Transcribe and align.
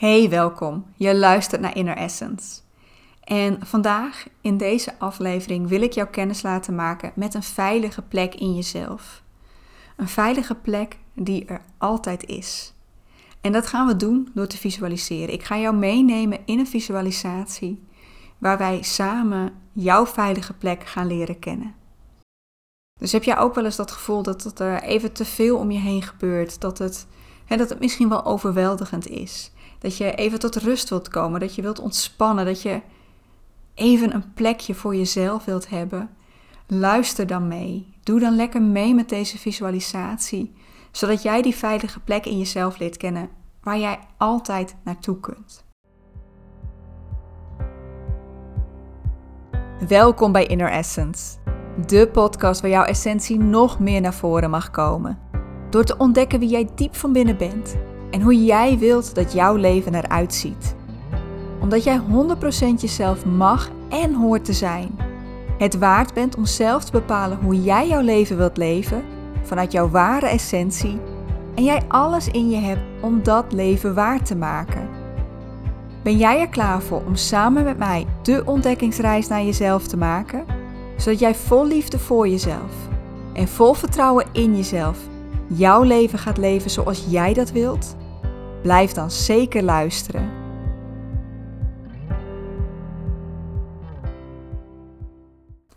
Hey, 0.00 0.30
welkom. 0.30 0.86
Je 0.96 1.16
luistert 1.16 1.60
naar 1.60 1.76
Inner 1.76 1.96
Essence. 1.96 2.60
En 3.24 3.66
vandaag 3.66 4.26
in 4.40 4.56
deze 4.56 4.98
aflevering 4.98 5.68
wil 5.68 5.82
ik 5.82 5.92
jou 5.92 6.08
kennis 6.08 6.42
laten 6.42 6.74
maken 6.74 7.12
met 7.14 7.34
een 7.34 7.42
veilige 7.42 8.02
plek 8.02 8.34
in 8.34 8.54
jezelf. 8.54 9.22
Een 9.96 10.08
veilige 10.08 10.54
plek 10.54 10.98
die 11.14 11.44
er 11.44 11.60
altijd 11.78 12.24
is. 12.24 12.74
En 13.40 13.52
dat 13.52 13.66
gaan 13.66 13.86
we 13.86 13.96
doen 13.96 14.30
door 14.34 14.46
te 14.46 14.56
visualiseren. 14.56 15.34
Ik 15.34 15.42
ga 15.42 15.58
jou 15.58 15.76
meenemen 15.76 16.38
in 16.44 16.58
een 16.58 16.66
visualisatie 16.66 17.82
waar 18.38 18.58
wij 18.58 18.82
samen 18.82 19.52
jouw 19.72 20.06
veilige 20.06 20.54
plek 20.54 20.86
gaan 20.86 21.06
leren 21.06 21.38
kennen. 21.38 21.74
Dus 22.98 23.12
heb 23.12 23.24
jij 23.24 23.38
ook 23.38 23.54
wel 23.54 23.64
eens 23.64 23.76
dat 23.76 23.90
gevoel 23.90 24.22
dat 24.22 24.60
er 24.60 24.82
even 24.82 25.12
te 25.12 25.24
veel 25.24 25.58
om 25.58 25.70
je 25.70 25.78
heen 25.78 26.02
gebeurt? 26.02 26.60
Dat 26.60 26.78
het, 26.78 27.06
hè, 27.44 27.56
dat 27.56 27.68
het 27.68 27.80
misschien 27.80 28.08
wel 28.08 28.24
overweldigend 28.24 29.08
is? 29.08 29.52
Dat 29.80 29.96
je 29.96 30.14
even 30.14 30.38
tot 30.38 30.56
rust 30.56 30.88
wilt 30.88 31.08
komen, 31.08 31.40
dat 31.40 31.54
je 31.54 31.62
wilt 31.62 31.78
ontspannen, 31.78 32.44
dat 32.44 32.62
je 32.62 32.80
even 33.74 34.14
een 34.14 34.32
plekje 34.34 34.74
voor 34.74 34.96
jezelf 34.96 35.44
wilt 35.44 35.68
hebben. 35.68 36.10
Luister 36.66 37.26
dan 37.26 37.48
mee. 37.48 37.94
Doe 38.02 38.20
dan 38.20 38.36
lekker 38.36 38.62
mee 38.62 38.94
met 38.94 39.08
deze 39.08 39.38
visualisatie, 39.38 40.54
zodat 40.90 41.22
jij 41.22 41.42
die 41.42 41.54
veilige 41.54 42.00
plek 42.00 42.26
in 42.26 42.38
jezelf 42.38 42.78
leert 42.78 42.96
kennen 42.96 43.28
waar 43.62 43.78
jij 43.78 43.98
altijd 44.16 44.76
naartoe 44.84 45.20
kunt. 45.20 45.64
Welkom 49.88 50.32
bij 50.32 50.46
Inner 50.46 50.70
Essence, 50.70 51.38
de 51.86 52.08
podcast 52.12 52.60
waar 52.60 52.70
jouw 52.70 52.84
essentie 52.84 53.38
nog 53.38 53.78
meer 53.78 54.00
naar 54.00 54.14
voren 54.14 54.50
mag 54.50 54.70
komen. 54.70 55.18
Door 55.70 55.84
te 55.84 55.96
ontdekken 55.96 56.38
wie 56.38 56.48
jij 56.48 56.68
diep 56.74 56.94
van 56.94 57.12
binnen 57.12 57.36
bent 57.36 57.76
en 58.10 58.22
hoe 58.22 58.44
jij 58.44 58.78
wilt 58.78 59.14
dat 59.14 59.32
jouw 59.32 59.54
leven 59.54 59.94
eruit 59.94 60.34
ziet. 60.34 60.74
Omdat 61.60 61.84
jij 61.84 62.00
100% 62.00 62.80
jezelf 62.80 63.24
mag 63.24 63.70
en 63.88 64.14
hoort 64.14 64.44
te 64.44 64.52
zijn. 64.52 64.98
Het 65.58 65.78
waard 65.78 66.14
bent 66.14 66.36
om 66.36 66.44
zelf 66.44 66.84
te 66.84 66.92
bepalen 66.92 67.38
hoe 67.42 67.62
jij 67.62 67.88
jouw 67.88 68.00
leven 68.00 68.36
wilt 68.36 68.56
leven 68.56 69.04
vanuit 69.42 69.72
jouw 69.72 69.88
ware 69.88 70.26
essentie 70.26 71.00
en 71.54 71.64
jij 71.64 71.82
alles 71.88 72.28
in 72.28 72.50
je 72.50 72.56
hebt 72.56 72.80
om 73.00 73.22
dat 73.22 73.52
leven 73.52 73.94
waar 73.94 74.22
te 74.22 74.36
maken. 74.36 74.88
Ben 76.02 76.16
jij 76.16 76.40
er 76.40 76.48
klaar 76.48 76.82
voor 76.82 77.02
om 77.06 77.16
samen 77.16 77.64
met 77.64 77.78
mij 77.78 78.06
de 78.22 78.42
ontdekkingsreis 78.44 79.28
naar 79.28 79.42
jezelf 79.42 79.86
te 79.86 79.96
maken? 79.96 80.44
Zodat 80.96 81.18
jij 81.18 81.34
vol 81.34 81.66
liefde 81.66 81.98
voor 81.98 82.28
jezelf 82.28 82.88
en 83.32 83.48
vol 83.48 83.74
vertrouwen 83.74 84.26
in 84.32 84.56
jezelf 84.56 84.98
jouw 85.46 85.82
leven 85.82 86.18
gaat 86.18 86.38
leven 86.38 86.70
zoals 86.70 87.04
jij 87.08 87.34
dat 87.34 87.50
wilt? 87.50 87.96
Blijf 88.62 88.92
dan 88.92 89.10
zeker 89.10 89.62
luisteren. 89.62 90.30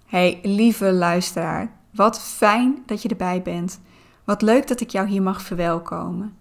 Hey, 0.05 0.39
lieve 0.43 0.91
luisteraar, 0.91 1.71
wat 1.91 2.21
fijn 2.21 2.83
dat 2.85 3.01
je 3.01 3.09
erbij 3.09 3.41
bent. 3.41 3.81
Wat 4.23 4.41
leuk 4.41 4.67
dat 4.67 4.81
ik 4.81 4.89
jou 4.89 5.07
hier 5.07 5.21
mag 5.21 5.41
verwelkomen. 5.41 6.37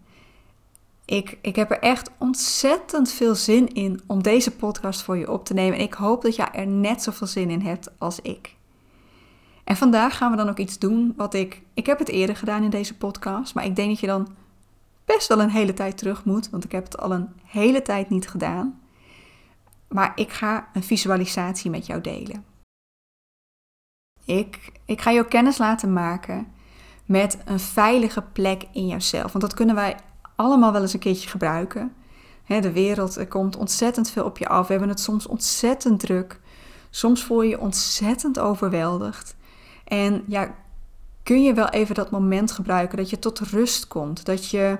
Ik, 1.04 1.38
ik 1.42 1.56
heb 1.56 1.70
er 1.70 1.78
echt 1.78 2.10
ontzettend 2.18 3.10
veel 3.10 3.34
zin 3.34 3.74
in 3.74 4.00
om 4.06 4.22
deze 4.22 4.50
podcast 4.50 5.02
voor 5.02 5.16
je 5.16 5.30
op 5.30 5.44
te 5.44 5.54
nemen. 5.54 5.78
En 5.78 5.84
ik 5.84 5.94
hoop 5.94 6.22
dat 6.22 6.36
jij 6.36 6.48
er 6.52 6.66
net 6.66 7.02
zoveel 7.02 7.26
zin 7.26 7.50
in 7.50 7.60
hebt 7.60 7.90
als 7.98 8.20
ik. 8.20 8.54
En 9.64 9.76
vandaag 9.76 10.16
gaan 10.16 10.30
we 10.30 10.36
dan 10.36 10.48
ook 10.48 10.58
iets 10.58 10.78
doen 10.78 11.14
wat 11.16 11.34
ik. 11.34 11.62
Ik 11.74 11.86
heb 11.86 11.98
het 11.98 12.08
eerder 12.08 12.36
gedaan 12.36 12.62
in 12.62 12.70
deze 12.70 12.96
podcast, 12.96 13.54
maar 13.54 13.64
ik 13.64 13.76
denk 13.76 13.88
dat 13.88 14.00
je 14.00 14.06
dan 14.06 14.28
best 15.14 15.28
wel 15.28 15.40
een 15.40 15.50
hele 15.50 15.74
tijd 15.74 15.98
terug 15.98 16.24
moet, 16.24 16.50
want 16.50 16.64
ik 16.64 16.72
heb 16.72 16.84
het 16.84 16.98
al 16.98 17.12
een 17.12 17.28
hele 17.44 17.82
tijd 17.82 18.10
niet 18.10 18.28
gedaan. 18.28 18.80
Maar 19.88 20.12
ik 20.14 20.32
ga 20.32 20.68
een 20.72 20.82
visualisatie 20.82 21.70
met 21.70 21.86
jou 21.86 22.00
delen. 22.00 22.44
Ik, 24.24 24.72
ik 24.84 25.00
ga 25.00 25.12
jou 25.12 25.26
kennis 25.26 25.58
laten 25.58 25.92
maken 25.92 26.52
met 27.06 27.38
een 27.44 27.60
veilige 27.60 28.22
plek 28.22 28.64
in 28.72 28.86
jouzelf. 28.86 29.32
Want 29.32 29.44
dat 29.44 29.54
kunnen 29.54 29.74
wij 29.74 29.96
allemaal 30.36 30.72
wel 30.72 30.80
eens 30.80 30.92
een 30.92 30.98
keertje 30.98 31.28
gebruiken. 31.28 31.92
de 32.46 32.72
wereld 32.72 33.16
er 33.16 33.28
komt 33.28 33.56
ontzettend 33.56 34.10
veel 34.10 34.24
op 34.24 34.38
je 34.38 34.48
af. 34.48 34.66
We 34.66 34.72
hebben 34.72 34.90
het 34.90 35.00
soms 35.00 35.26
ontzettend 35.26 36.00
druk. 36.00 36.40
Soms 36.90 37.24
voel 37.24 37.42
je 37.42 37.48
je 37.48 37.60
ontzettend 37.60 38.38
overweldigd. 38.38 39.36
En 39.84 40.24
ja, 40.26 40.54
kun 41.22 41.42
je 41.42 41.54
wel 41.54 41.68
even 41.68 41.94
dat 41.94 42.10
moment 42.10 42.52
gebruiken 42.52 42.96
dat 42.96 43.10
je 43.10 43.18
tot 43.18 43.38
rust 43.40 43.86
komt. 43.86 44.24
Dat 44.24 44.50
je, 44.50 44.78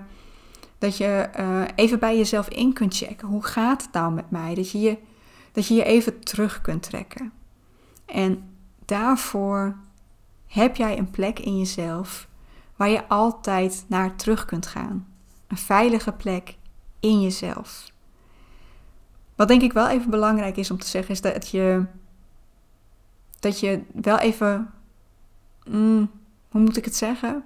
dat 0.83 0.97
je 0.97 1.29
eh, 1.33 1.63
even 1.75 1.99
bij 1.99 2.17
jezelf 2.17 2.49
in 2.49 2.73
kunt 2.73 2.97
checken. 2.97 3.29
Hoe 3.29 3.45
gaat 3.45 3.83
het 3.83 3.93
nou 3.93 4.13
met 4.13 4.31
mij? 4.31 4.55
Dat 4.55 4.71
je 4.71 4.81
je, 4.81 4.99
dat 5.53 5.67
je 5.67 5.75
je 5.75 5.85
even 5.85 6.21
terug 6.21 6.61
kunt 6.61 6.83
trekken. 6.83 7.33
En 8.07 8.57
daarvoor 8.85 9.77
heb 10.47 10.77
jij 10.77 10.99
een 10.99 11.11
plek 11.11 11.39
in 11.39 11.59
jezelf 11.59 12.29
waar 12.77 12.89
je 12.89 13.09
altijd 13.09 13.85
naar 13.87 14.17
terug 14.17 14.45
kunt 14.45 14.67
gaan. 14.67 15.07
Een 15.47 15.57
veilige 15.57 16.13
plek 16.13 16.57
in 17.01 17.23
jezelf. 17.23 17.93
Wat 19.35 19.49
denk 19.49 19.63
ik 19.63 19.73
wel 19.73 19.89
even 19.89 20.11
belangrijk 20.11 20.57
is 20.57 20.71
om 20.71 20.79
te 20.79 20.89
zeggen, 20.89 21.15
is 21.15 21.21
dat 21.21 21.49
je, 21.49 21.85
dat 23.41 23.61
je 23.61 23.83
wel 23.93 24.19
even, 24.19 24.71
mm, 25.65 26.11
hoe 26.49 26.61
moet 26.61 26.77
ik 26.77 26.85
het 26.85 26.97
zeggen? 26.97 27.45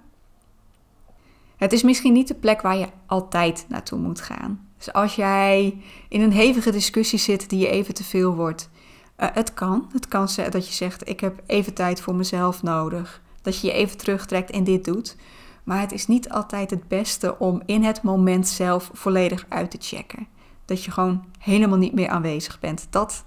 Het 1.56 1.72
is 1.72 1.82
misschien 1.82 2.12
niet 2.12 2.28
de 2.28 2.34
plek 2.34 2.60
waar 2.62 2.76
je 2.76 2.88
altijd 3.06 3.66
naartoe 3.68 3.98
moet 3.98 4.20
gaan. 4.20 4.68
Dus 4.76 4.92
als 4.92 5.14
jij 5.14 5.78
in 6.08 6.20
een 6.20 6.32
hevige 6.32 6.70
discussie 6.70 7.18
zit 7.18 7.50
die 7.50 7.58
je 7.58 7.68
even 7.68 7.94
te 7.94 8.04
veel 8.04 8.34
wordt, 8.34 8.70
uh, 9.18 9.28
het 9.32 9.54
kan. 9.54 9.90
Het 9.92 10.08
kan 10.08 10.28
dat 10.50 10.66
je 10.66 10.74
zegt: 10.74 11.08
Ik 11.08 11.20
heb 11.20 11.42
even 11.46 11.74
tijd 11.74 12.00
voor 12.00 12.14
mezelf 12.14 12.62
nodig. 12.62 13.22
Dat 13.42 13.60
je 13.60 13.66
je 13.66 13.72
even 13.72 13.96
terugtrekt 13.96 14.50
en 14.50 14.64
dit 14.64 14.84
doet. 14.84 15.16
Maar 15.64 15.80
het 15.80 15.92
is 15.92 16.06
niet 16.06 16.28
altijd 16.28 16.70
het 16.70 16.88
beste 16.88 17.38
om 17.38 17.62
in 17.66 17.84
het 17.84 18.02
moment 18.02 18.48
zelf 18.48 18.90
volledig 18.92 19.46
uit 19.48 19.70
te 19.70 19.78
checken. 19.80 20.26
Dat 20.64 20.84
je 20.84 20.90
gewoon 20.90 21.24
helemaal 21.38 21.78
niet 21.78 21.92
meer 21.92 22.08
aanwezig 22.08 22.60
bent. 22.60 22.86
Dat, 22.90 23.24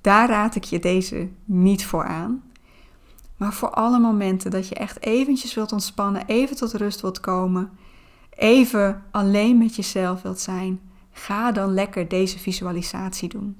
daar 0.00 0.28
raad 0.28 0.54
ik 0.54 0.64
je 0.64 0.78
deze 0.78 1.28
niet 1.44 1.86
voor 1.86 2.04
aan. 2.04 2.42
Maar 3.38 3.52
voor 3.52 3.70
alle 3.70 3.98
momenten 3.98 4.50
dat 4.50 4.68
je 4.68 4.74
echt 4.74 5.02
eventjes 5.02 5.54
wilt 5.54 5.72
ontspannen, 5.72 6.26
even 6.26 6.56
tot 6.56 6.72
rust 6.72 7.00
wilt 7.00 7.20
komen, 7.20 7.70
even 8.30 9.02
alleen 9.10 9.58
met 9.58 9.76
jezelf 9.76 10.22
wilt 10.22 10.40
zijn, 10.40 10.80
ga 11.10 11.52
dan 11.52 11.74
lekker 11.74 12.08
deze 12.08 12.38
visualisatie 12.38 13.28
doen. 13.28 13.56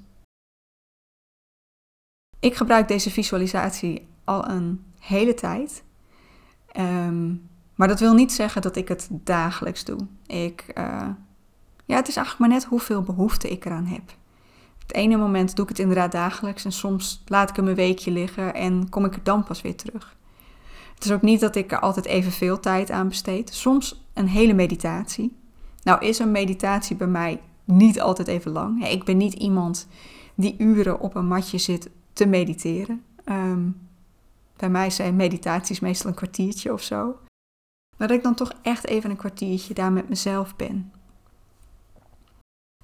Ik 2.40 2.54
gebruik 2.54 2.88
deze 2.88 3.10
visualisatie 3.10 4.08
al 4.24 4.48
een 4.48 4.84
hele 4.98 5.34
tijd. 5.34 5.84
Ehm, 6.72 7.34
maar 7.74 7.88
dat 7.88 8.00
wil 8.00 8.14
niet 8.14 8.32
zeggen 8.32 8.62
dat 8.62 8.76
ik 8.76 8.88
het 8.88 9.08
dagelijks 9.10 9.84
doe. 9.84 9.98
Ik, 10.26 10.72
uh, 10.74 11.08
ja, 11.84 11.96
het 11.96 12.08
is 12.08 12.16
eigenlijk 12.16 12.38
maar 12.38 12.58
net 12.58 12.64
hoeveel 12.64 13.02
behoefte 13.02 13.50
ik 13.50 13.64
eraan 13.64 13.86
heb. 13.86 14.16
Het 14.88 14.96
ene 14.96 15.16
moment 15.16 15.56
doe 15.56 15.64
ik 15.64 15.70
het 15.70 15.78
inderdaad 15.78 16.12
dagelijks 16.12 16.64
en 16.64 16.72
soms 16.72 17.22
laat 17.26 17.50
ik 17.50 17.56
hem 17.56 17.68
een 17.68 17.74
weekje 17.74 18.10
liggen 18.10 18.54
en 18.54 18.88
kom 18.88 19.04
ik 19.04 19.14
er 19.14 19.22
dan 19.22 19.44
pas 19.44 19.62
weer 19.62 19.76
terug. 19.76 20.16
Het 20.94 21.04
is 21.04 21.12
ook 21.12 21.22
niet 21.22 21.40
dat 21.40 21.56
ik 21.56 21.72
er 21.72 21.80
altijd 21.80 22.06
evenveel 22.06 22.60
tijd 22.60 22.90
aan 22.90 23.08
besteed. 23.08 23.54
Soms 23.54 24.04
een 24.14 24.28
hele 24.28 24.52
meditatie. 24.52 25.36
Nou 25.82 26.04
is 26.06 26.18
een 26.18 26.30
meditatie 26.30 26.96
bij 26.96 27.06
mij 27.06 27.40
niet 27.64 28.00
altijd 28.00 28.28
even 28.28 28.52
lang. 28.52 28.86
Ik 28.86 29.04
ben 29.04 29.16
niet 29.16 29.34
iemand 29.34 29.88
die 30.34 30.54
uren 30.58 31.00
op 31.00 31.14
een 31.14 31.26
matje 31.26 31.58
zit 31.58 31.90
te 32.12 32.26
mediteren. 32.26 33.04
Ehm, 33.24 33.70
bij 34.56 34.70
mij 34.70 34.90
zijn 34.90 35.16
meditaties 35.16 35.80
meestal 35.80 36.10
een 36.10 36.16
kwartiertje 36.16 36.72
of 36.72 36.82
zo. 36.82 37.18
Maar 37.96 38.08
dat 38.08 38.16
ik 38.16 38.22
dan 38.22 38.34
toch 38.34 38.52
echt 38.62 38.86
even 38.86 39.10
een 39.10 39.16
kwartiertje 39.16 39.74
daar 39.74 39.92
met 39.92 40.08
mezelf 40.08 40.56
ben. 40.56 40.92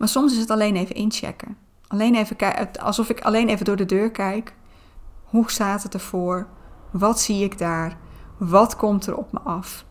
Maar 0.01 0.09
soms 0.09 0.33
is 0.33 0.39
het 0.39 0.51
alleen 0.51 0.77
even 0.77 0.95
inchecken. 0.95 1.64
Alleen 1.87 2.15
even 2.15 2.37
alsof 2.81 3.09
ik 3.09 3.21
alleen 3.21 3.49
even 3.49 3.65
door 3.65 3.77
de 3.77 3.85
deur 3.85 4.11
kijk. 4.11 4.55
Hoe 5.25 5.51
staat 5.51 5.83
het 5.83 5.95
ervoor? 5.95 6.47
Wat 6.91 7.21
zie 7.21 7.45
ik 7.45 7.59
daar? 7.59 7.97
Wat 8.37 8.77
komt 8.77 9.07
er 9.07 9.17
op 9.17 9.33
me 9.33 9.41
af? 9.41 9.85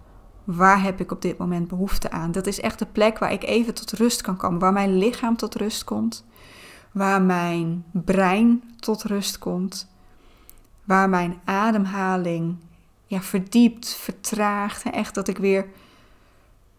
Waar 0.44 0.82
heb 0.82 1.00
ik 1.00 1.12
op 1.12 1.22
dit 1.22 1.38
moment 1.38 1.68
behoefte 1.68 2.12
aan? 2.12 2.32
Dat 2.32 2.48
is 2.48 2.60
echt 2.60 2.80
de 2.80 2.86
plek 2.86 3.18
waar 3.20 3.32
ik 3.32 3.44
even 3.44 3.74
tot 3.74 3.92
rust 3.92 4.22
kan 4.22 4.38
komen, 4.38 4.60
waar 4.60 4.74
mijn 4.74 4.98
lichaam 4.98 5.36
tot 5.36 5.56
rust 5.56 5.84
komt, 5.84 6.26
waar 6.92 7.22
mijn 7.22 7.86
brein 7.92 8.64
tot 8.80 9.04
rust 9.04 9.38
komt, 9.38 9.92
waar 10.84 11.10
mijn 11.10 11.40
ademhaling 11.46 12.56
ja, 13.06 13.22
verdiept, 13.22 13.96
vertraagt. 13.96 14.84
Echt 14.84 15.16
dat 15.16 15.28
ik 15.28 15.38
weer, 15.38 15.66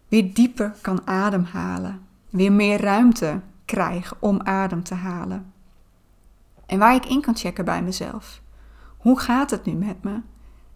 weer 0.07 0.33
dieper 0.33 0.75
kan 0.81 1.01
ademhalen, 1.07 2.01
weer 2.29 2.51
meer 2.51 2.81
ruimte 2.81 3.41
krijg 3.65 4.13
om 4.19 4.41
adem 4.41 4.83
te 4.83 4.93
halen. 4.93 5.53
En 6.65 6.79
waar 6.79 6.95
ik 6.95 7.05
in 7.05 7.21
kan 7.21 7.35
checken 7.35 7.65
bij 7.65 7.83
mezelf. 7.83 8.41
Hoe 8.97 9.19
gaat 9.19 9.51
het 9.51 9.65
nu 9.65 9.73
met 9.73 10.03
me? 10.03 10.21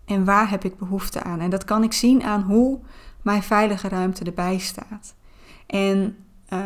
En 0.06 0.25
waar 0.25 0.50
heb 0.50 0.63
ik 0.63 0.77
behoefte 0.77 1.24
aan? 1.24 1.39
En 1.39 1.50
dat 1.50 1.65
kan 1.65 1.83
ik 1.83 1.94
zien 1.94 2.24
aan 2.24 2.41
hoe 2.41 2.80
mijn 3.21 3.44
veilige 3.44 3.88
ruimte 3.88 4.24
erbij 4.24 4.57
staat. 4.57 5.15
En 5.65 6.18
uh, 6.50 6.59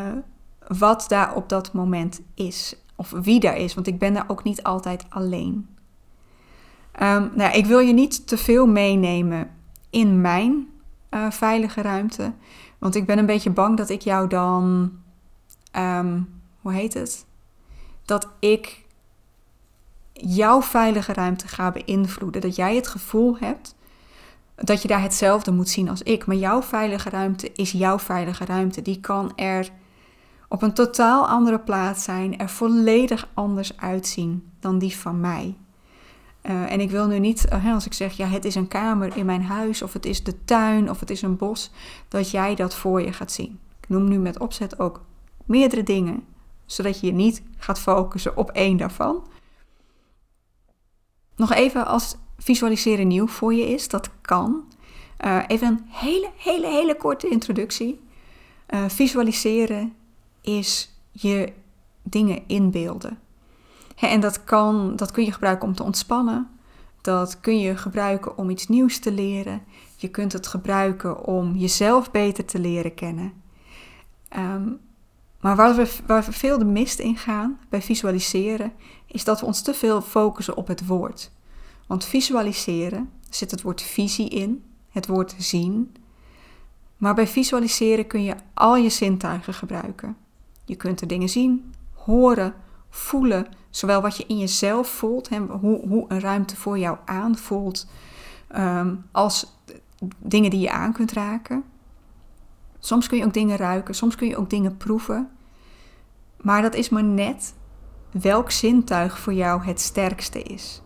wat 0.68 1.06
daar 1.08 1.36
op 1.36 1.50
dat 1.50 1.74
moment 1.74 2.22
is. 2.34 2.75
Of 2.96 3.12
wie 3.12 3.40
daar 3.40 3.58
is, 3.58 3.74
want 3.74 3.88
ik 3.88 4.00
ben 4.00 4.14
daar 4.14 4.25
ook 4.28 4.44
niet 4.44 4.64
altijd 4.64 5.06
alleen. 5.10 5.68
Um, 7.02 7.31
nou, 7.36 7.54
ik 7.54 7.66
wil 7.66 7.80
je 7.80 7.94
niet 7.94 8.28
te 8.28 8.38
veel 8.38 8.68
meenemen 8.68 9.50
in 9.90 10.22
mijn 10.22 10.68
uh, 11.10 11.31
veilige 11.31 11.81
ruimte. 11.81 12.34
Want 12.80 12.96
ik 12.96 13.06
ben 13.06 13.18
een 13.18 13.25
beetje 13.25 13.50
bang 13.50 13.78
dat 13.78 13.90
ik 13.90 14.02
jou 14.02 14.28
dan. 14.28 14.92
Um, 15.75 16.42
hoe 16.62 16.74
heet 16.74 16.94
het? 16.94 17.25
Dat 18.06 18.28
ik 18.40 18.86
jouw 20.14 20.62
veilige 20.62 21.14
ruimte 21.14 21.48
ga 21.48 21.72
beïnvloeden. 21.72 22.42
Dat 22.42 22.56
jij 22.56 22.75
het 22.75 22.88
gevoel 22.88 23.38
hebt 23.38 23.75
dat 24.56 24.81
je 24.81 24.88
daar 24.88 25.02
hetzelfde 25.02 25.52
moet 25.52 25.70
zien 25.70 25.90
als 25.90 26.02
ik. 26.02 26.25
Maar 26.25 26.36
jouw 26.36 26.62
veilige 26.62 27.10
ruimte 27.10 27.52
is 27.52 27.72
jouw 27.72 28.00
veilige 28.00 28.46
ruimte. 28.46 28.81
Die 28.81 29.00
kan 29.00 29.31
er 29.36 29.70
op 30.48 30.62
een 30.62 30.74
totaal 30.74 31.28
andere 31.28 31.60
plaats 31.60 32.04
zijn, 32.04 32.38
er 32.38 32.50
volledig 32.50 33.28
anders 33.34 33.78
uitzien 33.78 34.52
dan 34.60 34.80
die 34.80 34.96
van 34.96 35.20
mij. 35.20 35.58
Uh, 36.44 36.72
en 36.72 36.80
ik 36.80 36.92
wil 36.92 37.08
nu 37.08 37.20
niet, 37.20 37.46
uh, 37.54 37.74
als 37.74 37.86
ik 37.86 37.94
zeg, 37.94 38.14
ja, 38.14 38.28
het 38.28 38.46
is 38.46 38.56
een 38.56 38.68
kamer 38.68 39.18
in 39.18 39.25
mijn 39.25 39.44
huis, 39.44 39.81
of 39.81 39.94
het 39.94 40.06
is 40.06 40.24
de 40.24 40.44
tuin, 40.46 40.90
of 40.90 41.00
het 41.00 41.10
is 41.10 41.22
een 41.22 41.38
bos, 41.38 41.72
dat 42.08 42.31
jij 42.31 42.56
dat 42.56 42.75
voor 42.75 43.02
je 43.02 43.14
gaat 43.14 43.31
zien. 43.31 43.60
Ik 43.81 43.90
noem 43.90 44.08
nu 44.08 44.18
met 44.18 44.40
opzet 44.40 44.80
ook 44.80 45.02
meerdere 45.45 45.84
dingen, 45.84 46.25
zodat 46.66 47.00
je 47.00 47.07
je 47.07 47.13
niet 47.13 47.44
gaat 47.57 47.80
focussen 47.80 48.38
op 48.38 48.50
één 48.50 48.78
daarvan. 48.78 49.28
Nog 51.36 51.54
even 51.54 51.86
als 51.86 52.16
visualiseren 52.38 53.07
nieuw 53.07 53.28
voor 53.28 53.54
je 53.54 53.68
is, 53.68 53.88
dat 53.88 54.10
kan. 54.22 54.63
Uh, 55.25 55.44
even 55.48 55.68
een 55.68 55.86
hele, 55.88 56.30
hele, 56.38 56.68
hele 56.68 56.95
korte 56.98 57.28
introductie. 57.28 58.01
visualiseren 58.88 59.94
is 60.42 60.90
je 61.12 61.54
dingen 62.04 62.44
inbeelden. 62.48 63.19
En 63.96 64.19
dat, 64.19 64.44
kan, 64.44 64.96
dat 64.96 65.12
kun 65.12 65.25
je 65.25 65.31
gebruiken 65.31 65.68
om 65.68 65.75
te 65.75 65.84
ontspannen. 65.84 66.50
Dat 67.01 67.39
kun 67.39 67.60
je 67.60 67.78
gebruiken 67.78 68.38
om 68.38 68.50
iets 68.50 68.68
nieuws 68.68 69.00
te 69.00 69.12
leren. 69.12 69.62
Je 69.96 70.07
kunt 70.07 70.34
het 70.34 70.48
gebruiken 70.48 71.25
om 71.25 71.56
jezelf 71.56 72.12
beter 72.12 72.46
te 72.46 72.60
leren 72.60 72.94
kennen. 72.94 73.34
Ehm, 74.30 74.68
maar 75.44 75.56
waar 75.56 75.75
we, 75.75 76.22
veel 76.31 76.57
de 76.57 76.66
mist 76.66 77.00
in 77.00 77.18
gaan 77.18 77.60
bij 77.69 77.81
visualiseren, 77.81 78.74
is 79.07 79.24
dat 79.24 79.40
we 79.40 79.45
ons 79.45 79.62
te 79.62 79.74
veel 79.74 80.01
focussen 80.01 80.57
op 80.57 80.68
het 80.68 80.86
woord. 80.86 81.31
Want 81.88 82.06
visualiseren 82.06 83.10
zit 83.30 83.51
het 83.51 83.62
woord 83.62 83.81
visie 83.81 84.30
in, 84.30 84.63
het 84.90 85.07
woord 85.07 85.36
zien. 85.38 85.95
Maar 86.98 87.13
bij 87.13 87.28
visualiseren 87.28 88.07
kun 88.07 88.24
je 88.24 88.36
al 88.54 88.75
je 88.75 88.90
zintuigen 88.90 89.54
gebruiken. 89.54 90.18
Je 90.66 90.75
kunt 90.75 91.01
er 91.01 91.07
dingen 91.07 91.30
zien, 91.30 91.74
horen, 91.94 92.54
voelen, 92.89 93.48
zowel 93.69 94.01
wat 94.01 94.18
je 94.18 94.25
in 94.28 94.38
jezelf 94.38 94.88
voelt, 94.88 95.30
hè, 95.30 95.39
hoe, 95.39 95.88
hoe 95.88 96.06
een 96.07 96.19
ruimte 96.19 96.56
voor 96.56 96.78
jou 96.78 96.98
aanvoelt, 97.06 97.88
um, 98.56 99.06
als 99.12 99.46
dingen 100.18 100.50
die 100.50 100.60
je 100.60 100.72
aan 100.72 100.94
kunt 100.94 101.12
raken. 101.12 101.63
Soms 102.86 103.08
kun 103.08 103.18
je 103.18 103.26
ook 103.26 103.34
dingen 103.34 103.58
ruiken, 103.58 103.96
soms 103.96 104.16
kun 104.16 104.28
je 104.28 104.38
ook 104.38 104.50
dingen 104.50 104.78
proeven. 104.78 105.30
Maar 106.42 106.62
dat 106.62 106.76
is 106.76 106.90
maar 106.90 107.04
net 107.04 107.54
welk 108.12 108.52
zintuig 108.52 109.20
voor 109.20 109.34
jou 109.34 109.64
het 109.64 109.80
sterkste 109.80 110.44
is. 110.44 110.82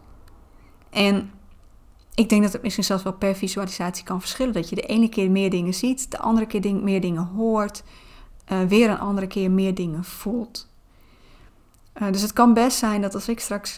En 0.90 1.32
ik 2.14 2.30
denk 2.30 2.44
dat 2.44 2.54
het 2.54 2.62
misschien 2.62 2.84
zelfs 2.84 3.04
wel 3.04 3.14
per 3.14 3.36
visualisatie 3.36 4.04
kan 4.04 4.20
verschillen. 4.20 4.54
Dat 4.54 4.70
je 4.70 4.76
de 4.76 4.82
ene 4.82 5.10
keer 5.10 5.32
meer 5.32 5.50
dingen 5.50 5.74
ziet, 5.74 6.12
de 6.12 6.20
andere 6.20 6.46
keer 6.48 6.76
meer 6.76 7.02
dingen 7.02 7.24
hoort, 7.24 7.84
uh, 8.52 8.62
weer 8.62 8.90
een 8.90 9.00
andere 9.00 9.28
keer 9.28 9.52
meer 9.52 9.76
dingen 9.76 10.04
voelt. 10.04 10.70
Uh, 12.02 12.12
dus 12.12 12.22
het 12.22 12.34
kan 12.34 12.54
best 12.54 12.78
zijn 12.78 13.02
dat 13.02 13.14
als 13.14 13.28
ik 13.28 13.40
straks 13.40 13.76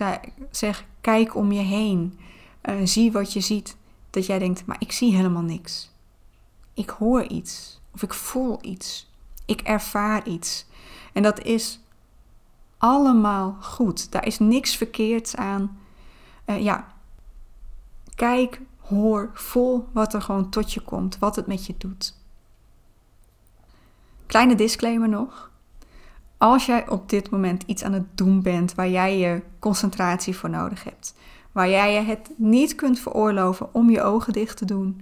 zeg, 0.52 0.86
kijk 1.02 1.36
om 1.36 1.52
je 1.52 1.62
heen, 1.62 2.20
uh, 2.70 2.76
zie 2.84 3.12
wat 3.12 3.34
je 3.34 3.40
ziet, 3.40 3.78
dat 4.10 4.26
jij 4.26 4.40
denkt, 4.40 4.66
maar 4.66 4.78
ik 4.80 4.92
zie 4.92 5.16
helemaal 5.16 5.42
niks. 5.42 5.92
Ik 6.74 6.90
hoor 6.90 7.24
iets 7.24 7.79
of 8.00 8.10
ik 8.10 8.14
voel 8.14 8.58
iets. 8.62 9.12
Ik 9.46 9.62
ervaar 9.62 10.28
iets. 10.28 10.66
En 11.14 11.24
dat 11.24 11.44
is 11.44 11.80
allemaal 12.78 13.58
goed. 13.62 14.12
Daar 14.12 14.26
is 14.26 14.40
niks 14.40 14.76
verkeerds 14.76 15.36
aan. 15.36 15.80
Uh, 16.46 16.64
ja, 16.64 16.88
kijk, 18.16 18.62
hoor, 18.80 19.30
voel 19.34 19.88
wat 19.92 20.14
er 20.14 20.22
gewoon 20.22 20.50
tot 20.50 20.74
je 20.74 20.82
komt, 20.82 21.20
wat 21.20 21.36
het 21.36 21.48
met 21.48 21.66
je 21.66 21.76
doet. 21.78 22.16
Kleine 24.26 24.56
disclaimer 24.56 25.10
nog. 25.10 25.52
Als 26.38 26.66
jij 26.66 26.90
op 26.90 27.10
dit 27.10 27.30
moment 27.30 27.64
iets 27.64 27.84
aan 27.84 27.94
het 27.94 28.18
doen 28.18 28.42
bent 28.42 28.76
waar 28.76 28.90
jij 28.90 29.18
je 29.18 29.42
concentratie 29.60 30.36
voor 30.36 30.50
nodig 30.50 30.84
hebt, 30.84 31.16
waar 31.52 31.70
jij 31.70 31.94
je 31.94 32.00
het 32.00 32.30
niet 32.36 32.76
kunt 32.76 33.00
veroorloven 33.00 33.74
om 33.74 33.90
je 33.90 34.02
ogen 34.02 34.34
dicht 34.34 34.58
te 34.58 34.66
doen, 34.66 35.02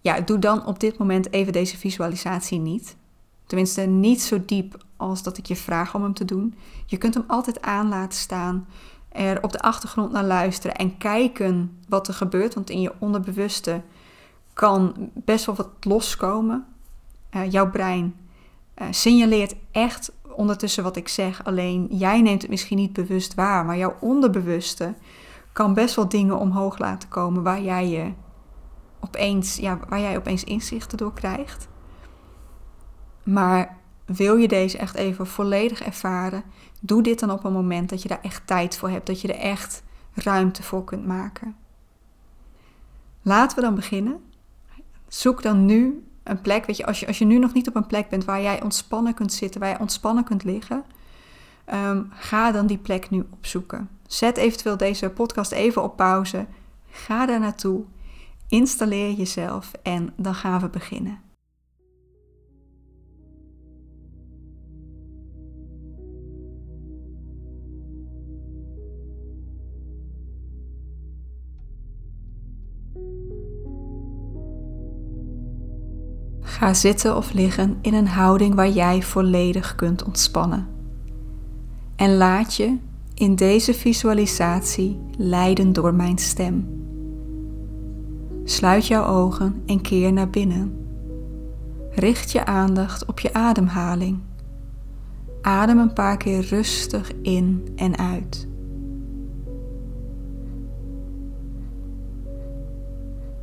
ja, 0.00 0.20
doe 0.20 0.38
dan 0.38 0.66
op 0.66 0.80
dit 0.80 0.98
moment 0.98 1.32
even 1.32 1.52
deze 1.52 1.76
visualisatie 1.76 2.58
niet. 2.58 2.96
Tenminste, 3.46 3.80
niet 3.80 4.22
zo 4.22 4.44
diep 4.44 4.84
als 4.96 5.22
dat 5.22 5.38
ik 5.38 5.46
je 5.46 5.56
vraag 5.56 5.94
om 5.94 6.02
hem 6.02 6.14
te 6.14 6.24
doen. 6.24 6.54
Je 6.86 6.96
kunt 6.96 7.14
hem 7.14 7.24
altijd 7.26 7.62
aan 7.62 7.88
laten 7.88 8.18
staan, 8.18 8.66
er 9.08 9.42
op 9.42 9.52
de 9.52 9.60
achtergrond 9.60 10.12
naar 10.12 10.24
luisteren 10.24 10.76
en 10.76 10.98
kijken 10.98 11.78
wat 11.88 12.08
er 12.08 12.14
gebeurt. 12.14 12.54
Want 12.54 12.70
in 12.70 12.80
je 12.80 12.92
onderbewuste 12.98 13.82
kan 14.52 15.10
best 15.14 15.46
wel 15.46 15.54
wat 15.54 15.70
loskomen. 15.80 16.66
Uh, 17.36 17.50
jouw 17.50 17.70
brein 17.70 18.14
uh, 18.76 18.86
signaleert 18.90 19.54
echt 19.70 20.12
ondertussen 20.30 20.82
wat 20.82 20.96
ik 20.96 21.08
zeg. 21.08 21.44
Alleen 21.44 21.86
jij 21.90 22.20
neemt 22.20 22.42
het 22.42 22.50
misschien 22.50 22.76
niet 22.76 22.92
bewust 22.92 23.34
waar, 23.34 23.64
maar 23.64 23.76
jouw 23.76 23.96
onderbewuste 24.00 24.94
kan 25.52 25.74
best 25.74 25.94
wel 25.94 26.08
dingen 26.08 26.38
omhoog 26.38 26.78
laten 26.78 27.08
komen 27.08 27.42
waar 27.42 27.62
jij 27.62 27.88
je 27.88 28.12
opeens, 29.00 29.56
ja, 29.56 29.78
waar 29.88 30.00
jij 30.00 30.16
opeens 30.16 30.44
inzichten 30.44 30.98
door 30.98 31.12
krijgt. 31.12 31.68
Maar 33.22 33.76
wil 34.04 34.36
je 34.36 34.48
deze 34.48 34.78
echt 34.78 34.94
even 34.94 35.26
volledig 35.26 35.82
ervaren, 35.82 36.42
doe 36.80 37.02
dit 37.02 37.18
dan 37.18 37.30
op 37.30 37.44
een 37.44 37.52
moment 37.52 37.88
dat 37.88 38.02
je 38.02 38.08
daar 38.08 38.22
echt 38.22 38.46
tijd 38.46 38.76
voor 38.76 38.90
hebt, 38.90 39.06
dat 39.06 39.20
je 39.20 39.32
er 39.32 39.40
echt 39.40 39.82
ruimte 40.14 40.62
voor 40.62 40.84
kunt 40.84 41.06
maken. 41.06 41.56
Laten 43.22 43.56
we 43.56 43.62
dan 43.62 43.74
beginnen. 43.74 44.20
Zoek 45.08 45.42
dan 45.42 45.64
nu 45.64 46.06
een 46.22 46.40
plek, 46.40 46.66
weet 46.66 46.76
je 46.76 46.86
als, 46.86 47.00
je, 47.00 47.06
als 47.06 47.18
je 47.18 47.24
nu 47.24 47.38
nog 47.38 47.52
niet 47.52 47.68
op 47.68 47.76
een 47.76 47.86
plek 47.86 48.08
bent 48.08 48.24
waar 48.24 48.42
jij 48.42 48.62
ontspannen 48.62 49.14
kunt 49.14 49.32
zitten, 49.32 49.60
waar 49.60 49.70
je 49.70 49.78
ontspannen 49.78 50.24
kunt 50.24 50.44
liggen, 50.44 50.84
um, 51.74 52.08
ga 52.14 52.50
dan 52.52 52.66
die 52.66 52.78
plek 52.78 53.10
nu 53.10 53.26
opzoeken. 53.30 53.88
Zet 54.06 54.36
eventueel 54.36 54.76
deze 54.76 55.10
podcast 55.10 55.52
even 55.52 55.82
op 55.82 55.96
pauze. 55.96 56.46
Ga 56.90 57.26
daar 57.26 57.40
naartoe. 57.40 57.84
Installeer 58.48 59.12
jezelf 59.12 59.72
en 59.82 60.12
dan 60.16 60.34
gaan 60.34 60.60
we 60.60 60.68
beginnen. 60.68 61.20
Ga 76.40 76.74
zitten 76.74 77.16
of 77.16 77.32
liggen 77.32 77.78
in 77.80 77.94
een 77.94 78.06
houding 78.06 78.54
waar 78.54 78.70
jij 78.70 79.02
volledig 79.02 79.74
kunt 79.74 80.04
ontspannen. 80.04 80.68
En 81.96 82.16
laat 82.16 82.54
je 82.54 82.76
in 83.14 83.34
deze 83.34 83.74
visualisatie 83.74 85.00
leiden 85.18 85.72
door 85.72 85.94
mijn 85.94 86.18
stem. 86.18 86.77
Sluit 88.48 88.86
jouw 88.86 89.04
ogen 89.04 89.62
en 89.66 89.80
keer 89.80 90.12
naar 90.12 90.30
binnen. 90.30 90.86
Richt 91.90 92.30
je 92.30 92.46
aandacht 92.46 93.04
op 93.04 93.20
je 93.20 93.32
ademhaling. 93.32 94.18
Adem 95.42 95.78
een 95.78 95.92
paar 95.92 96.16
keer 96.16 96.40
rustig 96.40 97.12
in 97.22 97.68
en 97.76 97.98
uit. 97.98 98.48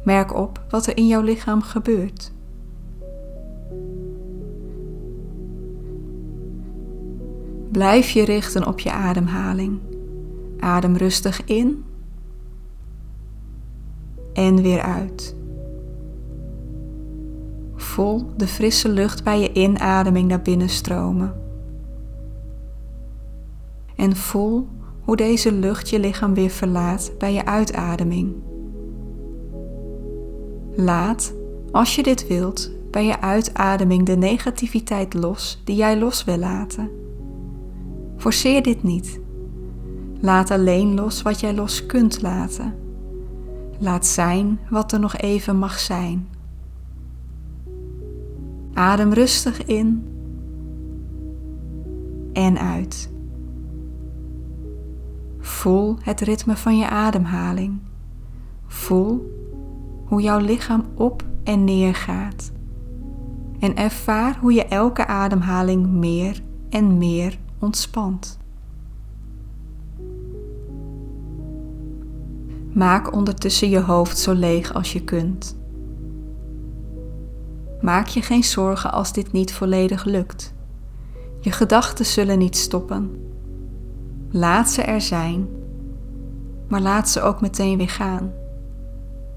Merk 0.03 0.35
op 0.35 0.65
wat 0.69 0.87
er 0.87 0.97
in 0.97 1.07
jouw 1.07 1.21
lichaam 1.21 1.61
gebeurt. 1.61 2.31
Blijf 7.71 8.09
je 8.09 8.25
richten 8.25 8.67
op 8.67 8.79
je 8.79 8.91
ademhaling. 8.91 9.79
Adem 10.59 10.95
rustig 10.95 11.43
in 11.43 11.83
en 14.35 14.61
weer 14.61 14.81
uit. 14.81 15.35
Voel 17.75 18.25
de 18.37 18.47
frisse 18.47 18.89
lucht 18.89 19.23
bij 19.23 19.39
je 19.39 19.53
inademing 19.53 20.27
naar 20.27 20.41
binnen 20.41 20.69
stromen. 20.69 21.33
En 23.95 24.15
voel 24.15 24.67
hoe 25.01 25.15
deze 25.15 25.51
lucht 25.51 25.89
je 25.89 25.99
lichaam 25.99 26.33
weer 26.33 26.49
verlaat 26.49 27.11
bij 27.17 27.33
je 27.33 27.45
uitademing. 27.45 28.33
Laat, 30.75 31.33
als 31.71 31.95
je 31.95 32.03
dit 32.03 32.27
wilt, 32.27 32.71
bij 32.91 33.05
je 33.05 33.21
uitademing 33.21 34.05
de 34.05 34.17
negativiteit 34.17 35.13
los 35.13 35.61
die 35.63 35.75
jij 35.75 35.99
los 35.99 36.23
wil 36.23 36.37
laten. 36.37 36.89
Forceer 38.17 38.63
dit 38.63 38.83
niet. 38.83 39.19
Laat 40.19 40.51
alleen 40.51 40.93
los 40.93 41.21
wat 41.21 41.39
jij 41.39 41.53
los 41.53 41.85
kunt 41.85 42.21
laten. 42.21 42.84
Laat 43.79 44.05
zijn 44.05 44.59
wat 44.69 44.91
er 44.91 44.99
nog 44.99 45.17
even 45.17 45.57
mag 45.57 45.79
zijn. 45.79 46.27
Adem 48.73 49.13
rustig 49.13 49.65
in 49.65 50.07
en 52.33 52.57
uit. 52.57 53.09
Voel 55.39 55.97
het 56.01 56.21
ritme 56.21 56.55
van 56.55 56.77
je 56.77 56.89
ademhaling. 56.89 57.79
Voel 58.67 59.33
hoe 60.05 60.21
jouw 60.21 60.39
lichaam 60.39 60.85
op 60.95 61.23
en 61.43 61.63
neer 61.63 61.95
gaat. 61.95 62.51
En 63.59 63.75
ervaar 63.75 64.37
hoe 64.39 64.53
je 64.53 64.65
elke 64.65 65.07
ademhaling 65.07 65.87
meer 65.87 66.41
en 66.69 66.97
meer 66.97 67.39
ontspant. 67.59 68.37
Maak 72.75 73.13
ondertussen 73.13 73.69
je 73.69 73.79
hoofd 73.79 74.17
zo 74.17 74.33
leeg 74.33 74.73
als 74.73 74.93
je 74.93 75.03
kunt. 75.03 75.57
Maak 77.81 78.07
je 78.07 78.21
geen 78.21 78.43
zorgen 78.43 78.91
als 78.91 79.13
dit 79.13 79.31
niet 79.31 79.53
volledig 79.53 80.05
lukt. 80.05 80.53
Je 81.39 81.51
gedachten 81.51 82.05
zullen 82.05 82.37
niet 82.37 82.57
stoppen. 82.57 83.15
Laat 84.31 84.69
ze 84.69 84.81
er 84.81 85.01
zijn, 85.01 85.47
maar 86.67 86.81
laat 86.81 87.09
ze 87.09 87.21
ook 87.21 87.41
meteen 87.41 87.77
weer 87.77 87.89
gaan. 87.89 88.31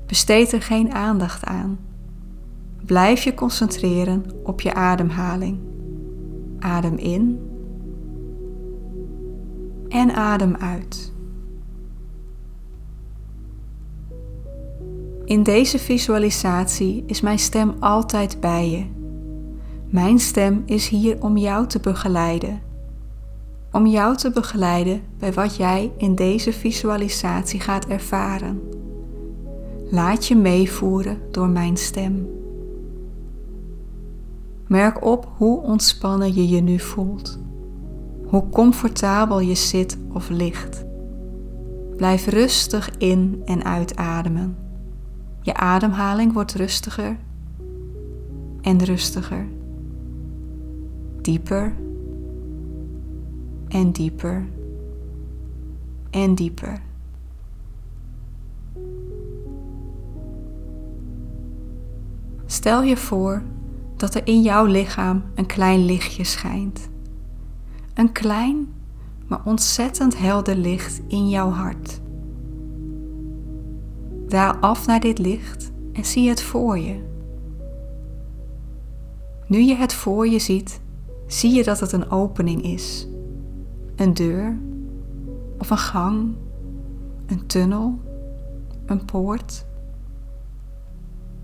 Besteed 0.06 0.52
er 0.52 0.62
geen 0.62 0.92
aandacht 0.92 1.44
aan. 1.44 1.78
Blijf 2.84 3.22
je 3.22 3.34
concentreren 3.34 4.24
op 4.42 4.60
je 4.60 4.74
ademhaling. 4.74 5.58
Adem 6.58 6.96
in 6.96 7.40
en 9.88 10.14
adem 10.14 10.56
uit. 10.56 11.16
In 15.28 15.42
deze 15.42 15.78
visualisatie 15.78 17.04
is 17.06 17.20
mijn 17.20 17.38
stem 17.38 17.74
altijd 17.80 18.40
bij 18.40 18.70
je. 18.70 18.84
Mijn 19.90 20.18
stem 20.18 20.62
is 20.66 20.88
hier 20.88 21.22
om 21.22 21.36
jou 21.36 21.66
te 21.66 21.80
begeleiden. 21.80 22.60
Om 23.72 23.86
jou 23.86 24.16
te 24.16 24.30
begeleiden 24.30 25.02
bij 25.18 25.32
wat 25.32 25.56
jij 25.56 25.92
in 25.96 26.14
deze 26.14 26.52
visualisatie 26.52 27.60
gaat 27.60 27.86
ervaren. 27.86 28.60
Laat 29.90 30.26
je 30.26 30.36
meevoeren 30.36 31.18
door 31.30 31.48
mijn 31.48 31.76
stem. 31.76 32.28
Merk 34.66 35.04
op 35.04 35.28
hoe 35.36 35.62
ontspannen 35.62 36.34
je 36.34 36.48
je 36.48 36.60
nu 36.60 36.78
voelt. 36.78 37.38
Hoe 38.26 38.48
comfortabel 38.48 39.40
je 39.40 39.54
zit 39.54 39.98
of 40.12 40.28
ligt. 40.28 40.84
Blijf 41.96 42.26
rustig 42.26 42.90
in 42.98 43.42
en 43.44 43.64
uitademen. 43.64 44.67
Je 45.48 45.54
ademhaling 45.54 46.32
wordt 46.32 46.52
rustiger 46.52 47.16
en 48.60 48.84
rustiger. 48.84 49.46
Dieper 51.20 51.76
en 53.68 53.92
dieper 53.92 54.48
en 56.10 56.34
dieper. 56.34 56.80
Stel 62.46 62.82
je 62.82 62.96
voor 62.96 63.42
dat 63.96 64.14
er 64.14 64.26
in 64.26 64.42
jouw 64.42 64.64
lichaam 64.64 65.22
een 65.34 65.46
klein 65.46 65.84
lichtje 65.84 66.24
schijnt. 66.24 66.88
Een 67.94 68.12
klein, 68.12 68.68
maar 69.26 69.40
ontzettend 69.44 70.18
helder 70.18 70.56
licht 70.56 71.00
in 71.06 71.28
jouw 71.28 71.50
hart. 71.50 72.00
Daal 74.28 74.52
af 74.52 74.86
naar 74.86 75.00
dit 75.00 75.18
licht 75.18 75.72
en 75.92 76.04
zie 76.04 76.28
het 76.28 76.42
voor 76.42 76.78
je. 76.78 77.06
Nu 79.46 79.58
je 79.58 79.74
het 79.74 79.92
voor 79.92 80.28
je 80.28 80.38
ziet, 80.38 80.80
zie 81.26 81.54
je 81.54 81.64
dat 81.64 81.80
het 81.80 81.92
een 81.92 82.10
opening 82.10 82.62
is. 82.62 83.08
Een 83.96 84.14
deur 84.14 84.58
of 85.58 85.70
een 85.70 85.78
gang, 85.78 86.34
een 87.26 87.46
tunnel, 87.46 87.98
een 88.86 89.04
poort. 89.04 89.66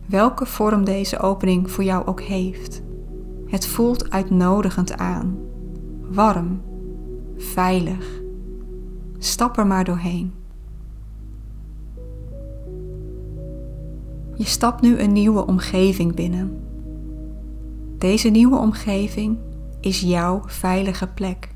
Welke 0.06 0.46
vorm 0.46 0.84
deze 0.84 1.18
opening 1.18 1.70
voor 1.70 1.84
jou 1.84 2.06
ook 2.06 2.20
heeft, 2.20 2.82
het 3.46 3.66
voelt 3.66 4.10
uitnodigend 4.10 4.96
aan, 4.96 5.36
warm, 6.10 6.62
veilig. 7.36 8.22
Stap 9.18 9.58
er 9.58 9.66
maar 9.66 9.84
doorheen. 9.84 10.43
Je 14.36 14.44
stapt 14.44 14.80
nu 14.80 14.98
een 14.98 15.12
nieuwe 15.12 15.46
omgeving 15.46 16.14
binnen. 16.14 16.60
Deze 17.98 18.28
nieuwe 18.28 18.56
omgeving 18.56 19.38
is 19.80 20.00
jouw 20.00 20.42
veilige 20.46 21.06
plek. 21.06 21.48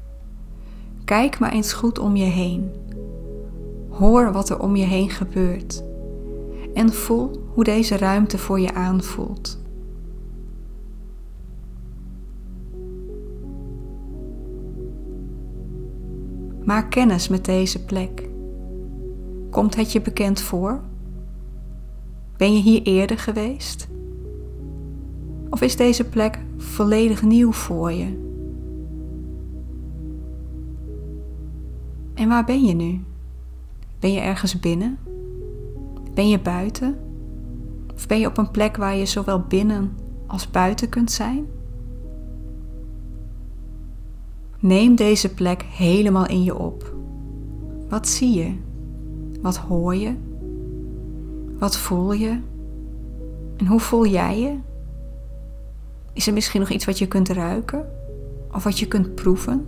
Kijk 1.05 1.39
maar 1.39 1.53
eens 1.53 1.73
goed 1.73 1.99
om 1.99 2.17
je 2.17 2.25
heen. 2.25 2.71
Hoor 3.89 4.33
wat 4.33 4.49
er 4.49 4.61
om 4.61 4.77
je 4.77 4.85
heen 4.85 5.11
gebeurt. 5.11 5.85
En 6.75 6.93
voel 6.93 7.51
hoe 7.55 7.65
deze 7.65 7.97
ruimte 7.97 8.39
voor 8.39 8.61
je 8.61 8.75
aanvoelt. 8.75 9.59
Maak 16.65 16.91
kennis 16.91 17.29
met 17.29 17.45
deze 17.45 17.85
plek. 17.85 18.29
Komt 19.51 19.77
het 19.77 19.93
je 19.93 20.01
bekend 20.01 20.41
voor? 20.41 20.81
Ben 22.39 22.55
je 22.55 22.61
hier 22.61 22.83
eerder 22.83 23.19
geweest? 23.19 23.89
Of 25.51 25.61
is 25.61 25.77
deze 25.77 26.05
plek 26.05 26.39
volledig 26.57 27.23
nieuw 27.23 27.53
voor 27.53 27.93
je? 27.93 28.27
En 32.15 32.29
waar 32.29 32.45
ben 32.45 32.65
je 32.65 32.75
nu? 32.75 33.01
Ben 34.01 34.13
je 34.13 34.21
ergens 34.21 34.61
binnen? 34.61 34.99
Ben 36.15 36.29
je 36.29 36.41
buiten? 36.41 36.99
Of 37.95 38.07
ben 38.07 38.19
je 38.19 38.27
op 38.27 38.39
een 38.39 38.51
plek 38.51 38.77
waar 38.77 38.97
je 38.97 39.07
zowel 39.07 39.41
binnen 39.41 39.97
als 40.27 40.51
buiten 40.51 40.89
kunt 40.89 41.11
zijn? 41.11 41.47
Neem 44.59 44.95
deze 44.97 45.35
plek 45.35 45.63
helemaal 45.63 46.27
in 46.27 46.43
je 46.43 46.59
op. 46.59 46.95
Wat 47.89 48.09
zie 48.09 48.35
je? 48.35 48.55
Wat 49.43 49.57
hoor 49.57 49.95
je? 49.95 50.15
Wat 51.59 51.77
voel 51.77 52.13
je? 52.13 52.41
En 53.57 53.67
hoe 53.67 53.81
voel 53.81 54.07
jij 54.07 54.41
je? 54.41 54.57
Is 56.13 56.27
er 56.27 56.33
misschien 56.33 56.61
nog 56.61 56.71
iets 56.71 56.85
wat 56.85 56.99
je 56.99 57.07
kunt 57.07 57.29
ruiken? 57.29 57.87
Of 58.53 58.65
wat 58.65 58.79
je 58.79 58.87
kunt 58.87 59.15
proeven? 59.15 59.67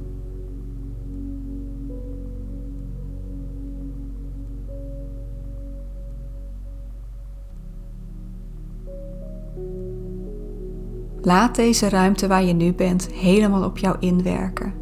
Laat 11.23 11.55
deze 11.55 11.89
ruimte 11.89 12.27
waar 12.27 12.45
je 12.45 12.53
nu 12.53 12.73
bent 12.73 13.09
helemaal 13.09 13.65
op 13.65 13.79
jou 13.79 13.97
inwerken. 13.99 14.73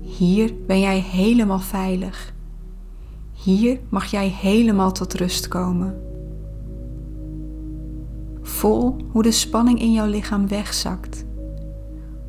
Hier 0.00 0.54
ben 0.66 0.80
jij 0.80 0.98
helemaal 0.98 1.58
veilig. 1.58 2.34
Hier 3.32 3.80
mag 3.88 4.04
jij 4.04 4.28
helemaal 4.28 4.92
tot 4.92 5.14
rust 5.14 5.48
komen. 5.48 6.06
Voel 8.46 8.96
hoe 9.12 9.22
de 9.22 9.30
spanning 9.30 9.80
in 9.80 9.92
jouw 9.92 10.06
lichaam 10.06 10.48
wegzakt. 10.48 11.24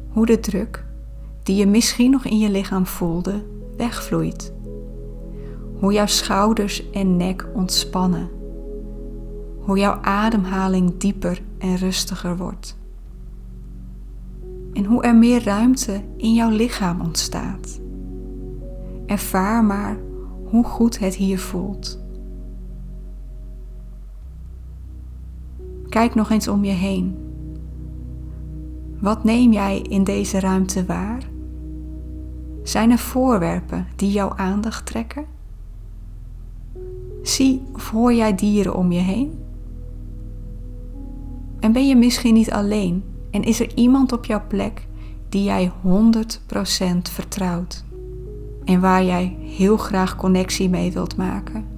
Hoe 0.09 0.25
de 0.25 0.39
druk, 0.39 0.85
die 1.43 1.55
je 1.55 1.67
misschien 1.67 2.11
nog 2.11 2.25
in 2.25 2.39
je 2.39 2.49
lichaam 2.49 2.85
voelde, 2.85 3.43
wegvloeit. 3.77 4.53
Hoe 5.79 5.93
jouw 5.93 6.05
schouders 6.05 6.89
en 6.89 7.17
nek 7.17 7.47
ontspannen. 7.53 8.29
Hoe 9.59 9.77
jouw 9.77 9.99
ademhaling 10.01 10.97
dieper 10.97 11.41
en 11.57 11.75
rustiger 11.75 12.37
wordt 12.37 12.77
en 14.77 14.85
hoe 14.85 15.03
er 15.03 15.15
meer 15.15 15.43
ruimte 15.43 16.01
in 16.17 16.33
jouw 16.33 16.49
lichaam 16.49 17.01
ontstaat. 17.01 17.79
Ervaar 19.05 19.63
maar 19.63 19.97
hoe 20.45 20.63
goed 20.63 20.99
het 20.99 21.15
hier 21.15 21.39
voelt. 21.39 21.99
Kijk 25.97 26.15
nog 26.15 26.29
eens 26.29 26.47
om 26.47 26.63
je 26.63 26.71
heen. 26.71 27.17
Wat 28.99 29.23
neem 29.23 29.51
jij 29.51 29.79
in 29.79 30.03
deze 30.03 30.39
ruimte 30.39 30.85
waar? 30.85 31.23
Zijn 32.63 32.91
er 32.91 32.97
voorwerpen 32.97 33.87
die 33.95 34.11
jouw 34.11 34.33
aandacht 34.35 34.85
trekken? 34.85 35.25
Zie 37.23 37.61
of 37.73 37.89
hoor 37.89 38.13
jij 38.13 38.35
dieren 38.35 38.75
om 38.75 38.91
je 38.91 38.99
heen? 38.99 39.39
En 41.59 41.71
ben 41.71 41.87
je 41.87 41.95
misschien 41.95 42.33
niet 42.33 42.51
alleen 42.51 43.03
en 43.31 43.43
is 43.43 43.59
er 43.59 43.75
iemand 43.75 44.11
op 44.11 44.25
jouw 44.25 44.41
plek 44.47 44.87
die 45.29 45.43
jij 45.43 45.71
100% 45.71 45.81
vertrouwt 47.01 47.83
en 48.63 48.79
waar 48.79 49.03
jij 49.03 49.37
heel 49.39 49.77
graag 49.77 50.15
connectie 50.15 50.69
mee 50.69 50.91
wilt 50.91 51.17
maken? 51.17 51.76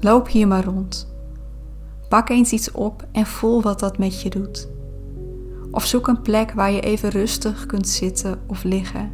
Loop 0.00 0.28
hier 0.28 0.46
maar 0.46 0.64
rond. 0.64 1.14
Pak 2.08 2.28
eens 2.28 2.52
iets 2.52 2.72
op 2.72 3.06
en 3.12 3.26
voel 3.26 3.62
wat 3.62 3.80
dat 3.80 3.98
met 3.98 4.22
je 4.22 4.30
doet. 4.30 4.68
Of 5.70 5.84
zoek 5.84 6.06
een 6.06 6.22
plek 6.22 6.52
waar 6.52 6.70
je 6.70 6.80
even 6.80 7.08
rustig 7.08 7.66
kunt 7.66 7.88
zitten 7.88 8.40
of 8.46 8.64
liggen. 8.64 9.12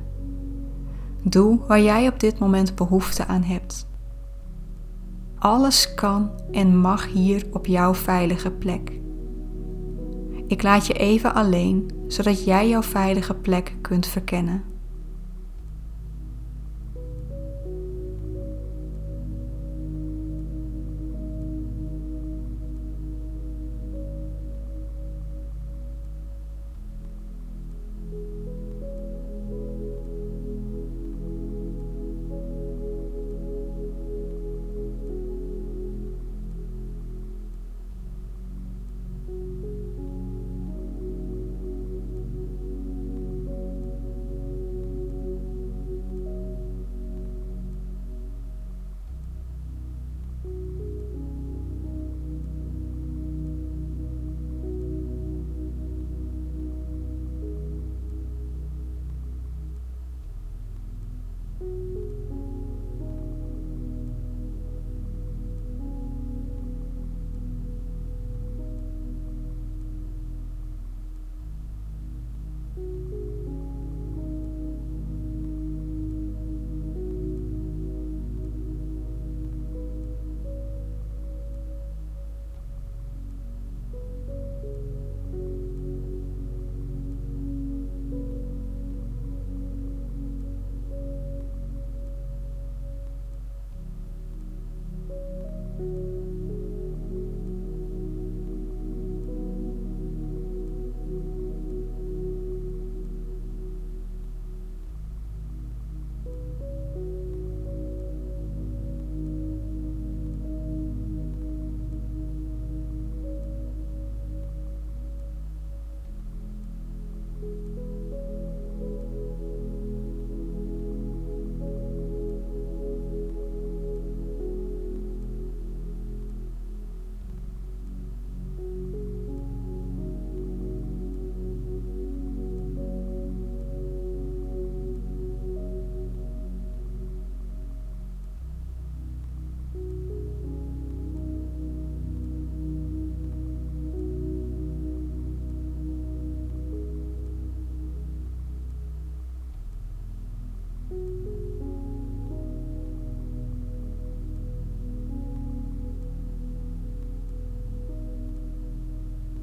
Doe 1.23 1.59
waar 1.67 1.81
jij 1.81 2.09
op 2.09 2.21
dit 2.21 2.39
moment 2.39 2.75
behoefte 2.75 3.27
aan 3.27 3.43
hebt. 3.43 3.87
Alles 5.39 5.95
kan 5.95 6.31
en 6.51 6.77
mag 6.77 7.13
hier 7.13 7.47
op 7.53 7.67
jouw 7.67 7.95
veilige 7.95 8.51
plek. 8.51 9.01
Ik 10.47 10.63
laat 10.63 10.87
je 10.87 10.93
even 10.93 11.35
alleen, 11.35 11.91
zodat 12.07 12.45
jij 12.45 12.69
jouw 12.69 12.83
veilige 12.83 13.35
plek 13.35 13.75
kunt 13.81 14.07
verkennen. 14.07 14.72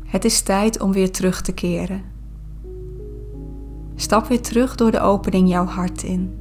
Het 0.10 0.26
is 0.26 0.42
tijd 0.42 0.82
om 0.82 0.92
weer 0.92 1.12
terug 1.12 1.42
te 1.42 1.52
keren. 1.52 2.02
Stap 3.96 4.28
weer 4.28 4.42
terug 4.42 4.76
door 4.76 4.92
de 4.92 5.00
opening 5.00 5.50
jouw 5.50 5.66
hart 5.66 6.04
in. 6.04 6.38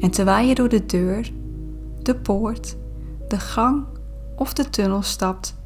En 0.00 0.10
terwijl 0.10 0.48
je 0.48 0.54
door 0.54 0.68
de 0.68 0.86
deur, 0.86 1.32
de 2.02 2.16
poort, 2.16 2.76
de 3.28 3.38
gang 3.38 3.84
of 4.36 4.52
de 4.52 4.70
tunnel 4.70 5.02
stapt, 5.02 5.56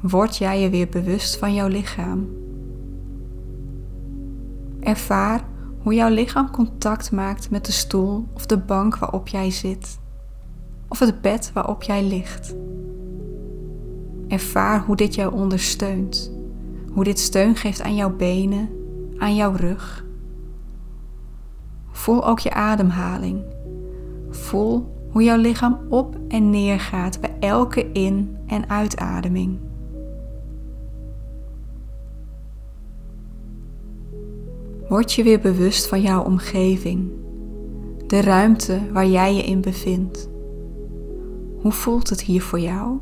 word 0.00 0.36
jij 0.36 0.60
je 0.60 0.70
weer 0.70 0.88
bewust 0.88 1.36
van 1.36 1.54
jouw 1.54 1.68
lichaam. 1.68 2.28
Ervaar 4.80 5.44
hoe 5.82 5.94
jouw 5.94 6.10
lichaam 6.10 6.50
contact 6.50 7.12
maakt 7.12 7.50
met 7.50 7.66
de 7.66 7.72
stoel 7.72 8.26
of 8.34 8.46
de 8.46 8.58
bank 8.58 8.96
waarop 8.96 9.28
jij 9.28 9.50
zit, 9.50 9.98
of 10.88 10.98
het 10.98 11.20
bed 11.20 11.50
waarop 11.54 11.82
jij 11.82 12.04
ligt. 12.04 12.54
Ervaar 14.28 14.84
hoe 14.84 14.96
dit 14.96 15.14
jou 15.14 15.32
ondersteunt 15.32 16.31
hoe 16.92 17.04
dit 17.04 17.18
steun 17.18 17.56
geeft 17.56 17.82
aan 17.82 17.94
jouw 17.94 18.16
benen, 18.16 18.68
aan 19.18 19.34
jouw 19.36 19.52
rug. 19.52 20.04
Voel 21.90 22.26
ook 22.26 22.38
je 22.38 22.52
ademhaling. 22.52 23.44
Voel 24.30 24.92
hoe 25.10 25.22
jouw 25.22 25.36
lichaam 25.36 25.78
op 25.88 26.16
en 26.28 26.50
neer 26.50 26.80
gaat 26.80 27.20
bij 27.20 27.36
elke 27.40 27.92
in- 27.92 28.36
en 28.46 28.70
uitademing. 28.70 29.58
Word 34.88 35.12
je 35.12 35.22
weer 35.22 35.40
bewust 35.40 35.86
van 35.86 36.00
jouw 36.00 36.24
omgeving, 36.24 37.10
de 38.06 38.20
ruimte 38.20 38.80
waar 38.92 39.06
jij 39.06 39.34
je 39.34 39.42
in 39.42 39.60
bevindt. 39.60 40.28
Hoe 41.60 41.72
voelt 41.72 42.08
het 42.08 42.20
hier 42.20 42.42
voor 42.42 42.60
jou? 42.60 42.98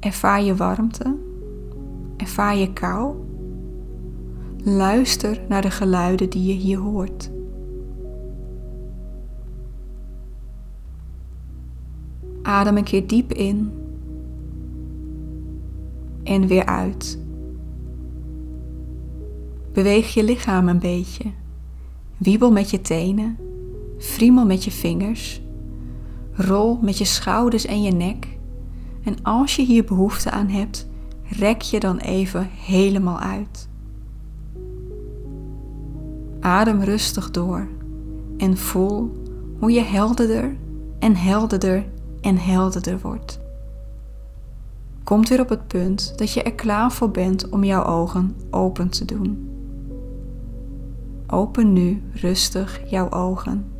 Ervaar 0.00 0.42
je 0.42 0.54
warmte? 0.54 1.16
Ervaar 2.20 2.56
je 2.56 2.72
kou? 2.72 3.14
Luister 4.64 5.40
naar 5.48 5.62
de 5.62 5.70
geluiden 5.70 6.30
die 6.30 6.46
je 6.46 6.52
hier 6.52 6.78
hoort. 6.78 7.30
Adem 12.42 12.76
een 12.76 12.84
keer 12.84 13.06
diep 13.06 13.32
in 13.32 13.72
en 16.22 16.46
weer 16.46 16.66
uit. 16.66 17.18
Beweeg 19.72 20.14
je 20.14 20.24
lichaam 20.24 20.68
een 20.68 20.78
beetje. 20.78 21.24
Wiebel 22.16 22.52
met 22.52 22.70
je 22.70 22.80
tenen, 22.80 23.38
friemel 23.98 24.46
met 24.46 24.64
je 24.64 24.70
vingers, 24.70 25.42
rol 26.32 26.78
met 26.82 26.98
je 26.98 27.04
schouders 27.04 27.66
en 27.66 27.82
je 27.82 27.92
nek. 27.92 28.38
En 29.04 29.22
als 29.22 29.56
je 29.56 29.62
hier 29.62 29.84
behoefte 29.84 30.30
aan 30.30 30.48
hebt, 30.48 30.88
rek 31.30 31.60
je 31.62 31.80
dan 31.80 31.98
even 31.98 32.48
helemaal 32.50 33.18
uit. 33.18 33.68
Adem 36.40 36.82
rustig 36.82 37.30
door 37.30 37.68
en 38.36 38.56
voel 38.56 39.12
hoe 39.58 39.72
je 39.72 39.82
helderder 39.82 40.56
en 40.98 41.16
helderder 41.16 41.86
en 42.20 42.36
helderder 42.36 42.98
wordt. 43.00 43.40
Komt 45.04 45.28
weer 45.28 45.40
op 45.40 45.48
het 45.48 45.66
punt 45.66 46.18
dat 46.18 46.32
je 46.32 46.42
er 46.42 46.54
klaar 46.54 46.92
voor 46.92 47.10
bent 47.10 47.48
om 47.48 47.64
jouw 47.64 47.84
ogen 47.84 48.36
open 48.50 48.88
te 48.88 49.04
doen. 49.04 49.48
Open 51.26 51.72
nu 51.72 52.02
rustig 52.14 52.80
jouw 52.90 53.10
ogen. 53.10 53.79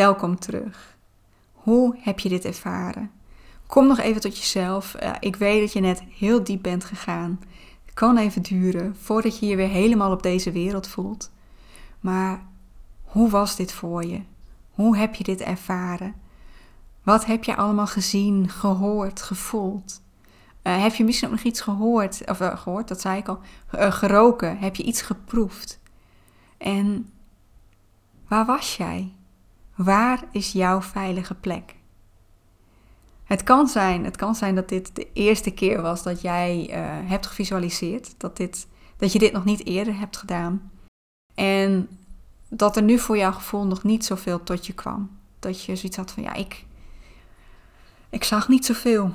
Welkom 0.00 0.38
terug. 0.38 0.96
Hoe 1.52 1.96
heb 1.98 2.18
je 2.18 2.28
dit 2.28 2.44
ervaren? 2.44 3.10
Kom 3.66 3.86
nog 3.86 3.98
even 3.98 4.20
tot 4.20 4.38
jezelf. 4.38 4.96
Uh, 5.02 5.10
ik 5.20 5.36
weet 5.36 5.60
dat 5.60 5.72
je 5.72 5.80
net 5.80 6.02
heel 6.18 6.44
diep 6.44 6.62
bent 6.62 6.84
gegaan. 6.84 7.40
Het 7.84 7.94
kan 7.94 8.16
even 8.16 8.42
duren 8.42 8.96
voordat 9.00 9.38
je 9.38 9.46
je 9.46 9.56
weer 9.56 9.68
helemaal 9.68 10.12
op 10.12 10.22
deze 10.22 10.52
wereld 10.52 10.88
voelt. 10.88 11.30
Maar 12.00 12.42
hoe 13.02 13.30
was 13.30 13.56
dit 13.56 13.72
voor 13.72 14.04
je? 14.04 14.20
Hoe 14.70 14.96
heb 14.96 15.14
je 15.14 15.24
dit 15.24 15.40
ervaren? 15.40 16.14
Wat 17.02 17.26
heb 17.26 17.44
je 17.44 17.56
allemaal 17.56 17.86
gezien, 17.86 18.48
gehoord, 18.48 19.22
gevoeld? 19.22 20.02
Uh, 20.62 20.82
heb 20.82 20.94
je 20.94 21.04
misschien 21.04 21.28
ook 21.28 21.34
nog 21.34 21.44
iets 21.44 21.60
gehoord, 21.60 22.22
of 22.30 22.40
uh, 22.40 22.56
gehoord, 22.56 22.88
dat 22.88 23.00
zei 23.00 23.18
ik 23.18 23.28
al, 23.28 23.40
geroken? 23.70 24.58
Heb 24.58 24.76
je 24.76 24.82
iets 24.82 25.02
geproefd? 25.02 25.80
En 26.58 27.10
waar 28.28 28.46
was 28.46 28.76
jij? 28.76 29.12
Waar 29.84 30.24
is 30.32 30.52
jouw 30.52 30.82
veilige 30.82 31.34
plek? 31.34 31.74
Het 33.24 33.42
kan 33.42 33.68
zijn, 33.68 34.04
het 34.04 34.16
kan 34.16 34.34
zijn 34.34 34.54
dat 34.54 34.68
dit 34.68 34.96
de 34.96 35.08
eerste 35.12 35.50
keer 35.50 35.82
was 35.82 36.02
dat 36.02 36.20
jij 36.20 36.68
hebt 37.06 37.26
gevisualiseerd, 37.26 38.14
dat, 38.16 38.36
dit, 38.36 38.66
dat 38.96 39.12
je 39.12 39.18
dit 39.18 39.32
nog 39.32 39.44
niet 39.44 39.66
eerder 39.66 39.98
hebt 39.98 40.16
gedaan. 40.16 40.70
En 41.34 41.88
dat 42.48 42.76
er 42.76 42.82
nu 42.82 42.98
voor 42.98 43.16
jouw 43.16 43.32
gevoel 43.32 43.66
nog 43.66 43.82
niet 43.82 44.04
zoveel 44.04 44.42
tot 44.42 44.66
je 44.66 44.72
kwam. 44.72 45.10
Dat 45.38 45.64
je 45.64 45.76
zoiets 45.76 45.96
had 45.96 46.10
van, 46.10 46.22
ja, 46.22 46.34
ik, 46.34 46.64
ik 48.10 48.24
zag 48.24 48.48
niet 48.48 48.66
zoveel. 48.66 49.10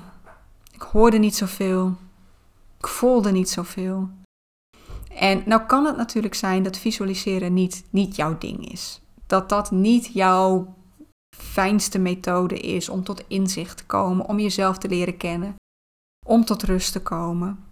Ik 0.72 0.82
hoorde 0.82 1.18
niet 1.18 1.36
zoveel. 1.36 1.96
Ik 2.78 2.88
voelde 2.88 3.32
niet 3.32 3.50
zoveel. 3.50 4.10
En 5.14 5.44
nou 5.46 5.62
kan 5.62 5.86
het 5.86 5.98
natuurlijk 5.98 6.36
zijn 6.36 6.64
dat 6.64 6.78
visualiseren 6.78 7.54
niet, 7.54 7.86
niet 7.90 8.16
jouw 8.16 8.38
ding 8.38 8.72
is. 8.72 9.00
Dat 9.28 9.50
dat 9.50 9.72
niet 9.72 10.06
jouw 10.14 10.76
fijnste 11.36 12.00
methode 12.00 12.60
is 12.60 12.90
om 12.90 13.04
tot 13.04 13.24
inzicht 13.28 13.78
te 13.78 13.86
komen, 13.86 14.26
om 14.26 14.40
jezelf 14.40 14.78
te 14.78 14.88
leren 14.88 15.18
kennen, 15.18 15.56
om 16.26 16.46
tot 16.46 16.64
rust 16.64 16.92
te 16.92 17.02
komen. 17.02 17.66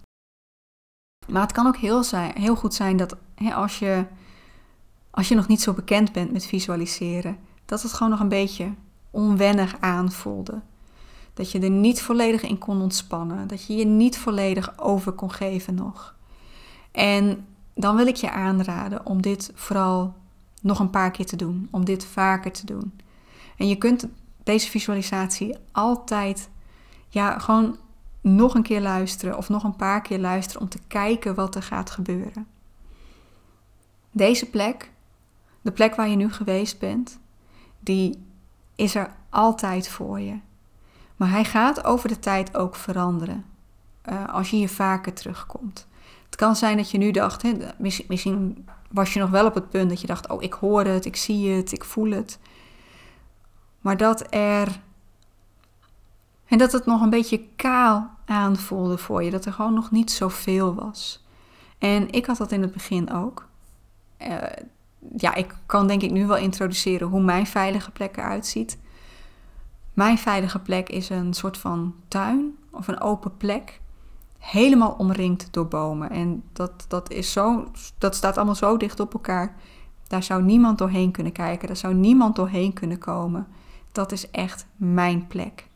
Maar 1.28 1.42
het 1.42 1.52
kan 1.52 1.68
ook 1.68 1.78
heel, 1.78 2.04
zijn, 2.04 2.32
heel 2.40 2.56
goed 2.56 2.74
zijn 2.74 2.98
dat 2.98 3.16
hè, 3.36 3.54
als, 3.54 3.80
je, 3.80 4.06
als 5.12 5.28
je 5.28 5.36
nog 5.36 5.48
niet 5.48 5.62
zo 5.62 5.74
bekend 5.74 6.12
bent 6.12 6.32
met 6.32 6.46
visualiseren, 6.46 7.38
dat 7.66 7.82
het 7.82 7.94
gewoon 7.94 8.12
nog 8.12 8.20
een 8.20 8.30
beetje 8.30 8.74
onwennig 9.12 9.76
aanvoelde. 9.80 10.62
Dat 11.34 11.52
je 11.52 11.60
er 11.60 11.70
niet 11.70 12.02
volledig 12.02 12.42
in 12.42 12.58
kon 12.58 12.82
ontspannen. 12.82 13.48
Dat 13.48 13.66
je 13.66 13.76
je 13.76 13.86
niet 13.86 14.18
volledig 14.18 14.80
over 14.80 15.12
kon 15.12 15.32
geven 15.32 15.76
nog. 15.76 16.16
En 16.92 17.46
dan 17.76 17.96
wil 17.96 18.08
ik 18.08 18.16
je 18.16 18.32
aanraden 18.32 19.06
om 19.06 19.22
dit 19.22 19.52
vooral 19.56 20.16
nog 20.64 20.80
een 20.80 20.90
paar 20.90 21.12
keer 21.12 21.26
te 21.26 21.36
doen. 21.36 21.68
Om 21.72 21.86
dit 21.86 22.06
vaker 22.06 22.52
te 22.52 22.66
doen. 22.66 23.00
En 23.58 23.68
je 23.68 23.76
kunt 23.76 24.08
deze 24.44 24.70
visualisatie 24.70 25.58
altijd 25.72 26.50
ja, 27.10 27.40
gewoon 27.40 27.78
nog 28.22 28.56
een 28.56 28.64
keer 28.64 28.82
luisteren 28.82 29.38
of 29.38 29.50
nog 29.50 29.64
een 29.64 29.76
paar 29.76 30.02
keer 30.02 30.20
luisteren 30.20 30.62
om 30.62 30.70
te 30.70 30.80
kijken 30.88 31.36
wat 31.36 31.56
er 31.56 31.64
gaat 31.64 31.90
gebeuren. 31.90 32.48
Deze 34.12 34.50
plek, 34.50 34.92
de 35.62 35.72
plek 35.72 35.96
waar 35.96 36.10
je 36.10 36.16
nu 36.16 36.32
geweest 36.32 36.80
bent, 36.80 37.20
die 37.80 38.24
is 38.76 38.96
er 38.96 39.14
altijd 39.30 39.88
voor 39.88 40.20
je. 40.20 40.40
Maar 41.16 41.30
hij 41.30 41.46
gaat 41.46 41.84
over 41.84 42.10
de 42.10 42.20
tijd 42.20 42.58
ook 42.58 42.76
veranderen. 42.76 43.46
Uh, 44.10 44.28
als 44.28 44.50
je 44.50 44.56
hier 44.56 44.70
vaker 44.70 45.14
terugkomt. 45.14 45.88
Het 46.26 46.36
kan 46.36 46.56
zijn 46.56 46.78
dat 46.78 46.92
je 46.92 46.98
nu 46.98 47.12
dacht, 47.12 47.42
hè, 47.42 47.54
misschien 48.08 48.68
was 48.94 49.14
je 49.14 49.20
nog 49.20 49.30
wel 49.30 49.46
op 49.46 49.54
het 49.54 49.70
punt 49.70 49.90
dat 49.90 50.02
je 50.02 50.08
dacht: 50.08 50.30
Oh, 50.30 50.44
ik 50.44 50.54
hoor 50.54 50.86
het, 50.86 51.06
ik 51.06 51.16
zie 51.16 51.50
het, 51.50 51.72
ik 51.72 51.84
voel 51.84 52.12
het. 52.12 52.40
Maar 53.82 53.98
dat 53.98 54.34
er. 54.34 54.80
En 56.46 56.58
dat 56.58 56.72
het 56.72 56.86
nog 56.86 57.02
een 57.02 57.10
beetje 57.10 57.48
kaal 57.56 58.10
aanvoelde 58.26 58.98
voor 58.98 59.24
je. 59.24 59.32
Dat 59.32 59.46
er 59.46 59.54
gewoon 59.54 59.74
nog 59.74 59.92
niet 59.92 60.12
zoveel 60.12 60.74
was. 60.76 61.26
En 61.78 62.12
ik 62.12 62.26
had 62.26 62.38
dat 62.38 62.52
in 62.52 62.62
het 62.62 62.72
begin 62.72 63.14
ook. 63.14 63.48
Uh, 64.22 64.38
ja, 65.18 65.34
ik 65.34 65.56
kan 65.66 65.88
denk 65.88 66.02
ik 66.02 66.12
nu 66.12 66.28
wel 66.28 66.38
introduceren 66.38 67.08
hoe 67.08 67.22
mijn 67.22 67.48
veilige 67.48 67.92
plek 67.92 68.18
eruit 68.18 68.46
ziet. 68.46 68.78
Mijn 69.94 70.18
veilige 70.18 70.60
plek 70.60 70.90
is 70.90 71.10
een 71.10 71.34
soort 71.34 71.58
van 71.58 71.96
tuin 72.08 72.58
of 72.72 72.88
een 72.88 73.02
open 73.02 73.38
plek. 73.38 73.82
Helemaal 74.44 74.96
omringd 74.98 75.48
door 75.52 75.68
bomen. 75.68 76.10
En 76.10 76.44
dat, 76.54 76.86
dat, 76.88 77.12
is 77.12 77.32
zo, 77.32 77.72
dat 77.98 78.16
staat 78.16 78.38
allemaal 78.38 78.56
zo 78.56 78.78
dicht 78.78 79.00
op 79.00 79.14
elkaar. 79.14 79.56
Daar 80.08 80.24
zou 80.24 80.44
niemand 80.44 80.78
doorheen 80.78 81.12
kunnen 81.12 81.34
kijken. 81.34 81.68
Daar 81.68 81.78
zou 81.78 81.94
niemand 81.94 82.36
doorheen 82.36 82.74
kunnen 82.74 82.98
komen. 82.98 83.48
Dat 83.92 84.12
is 84.12 84.32
echt 84.32 84.66
mijn 84.76 85.28
plek. 85.28 85.68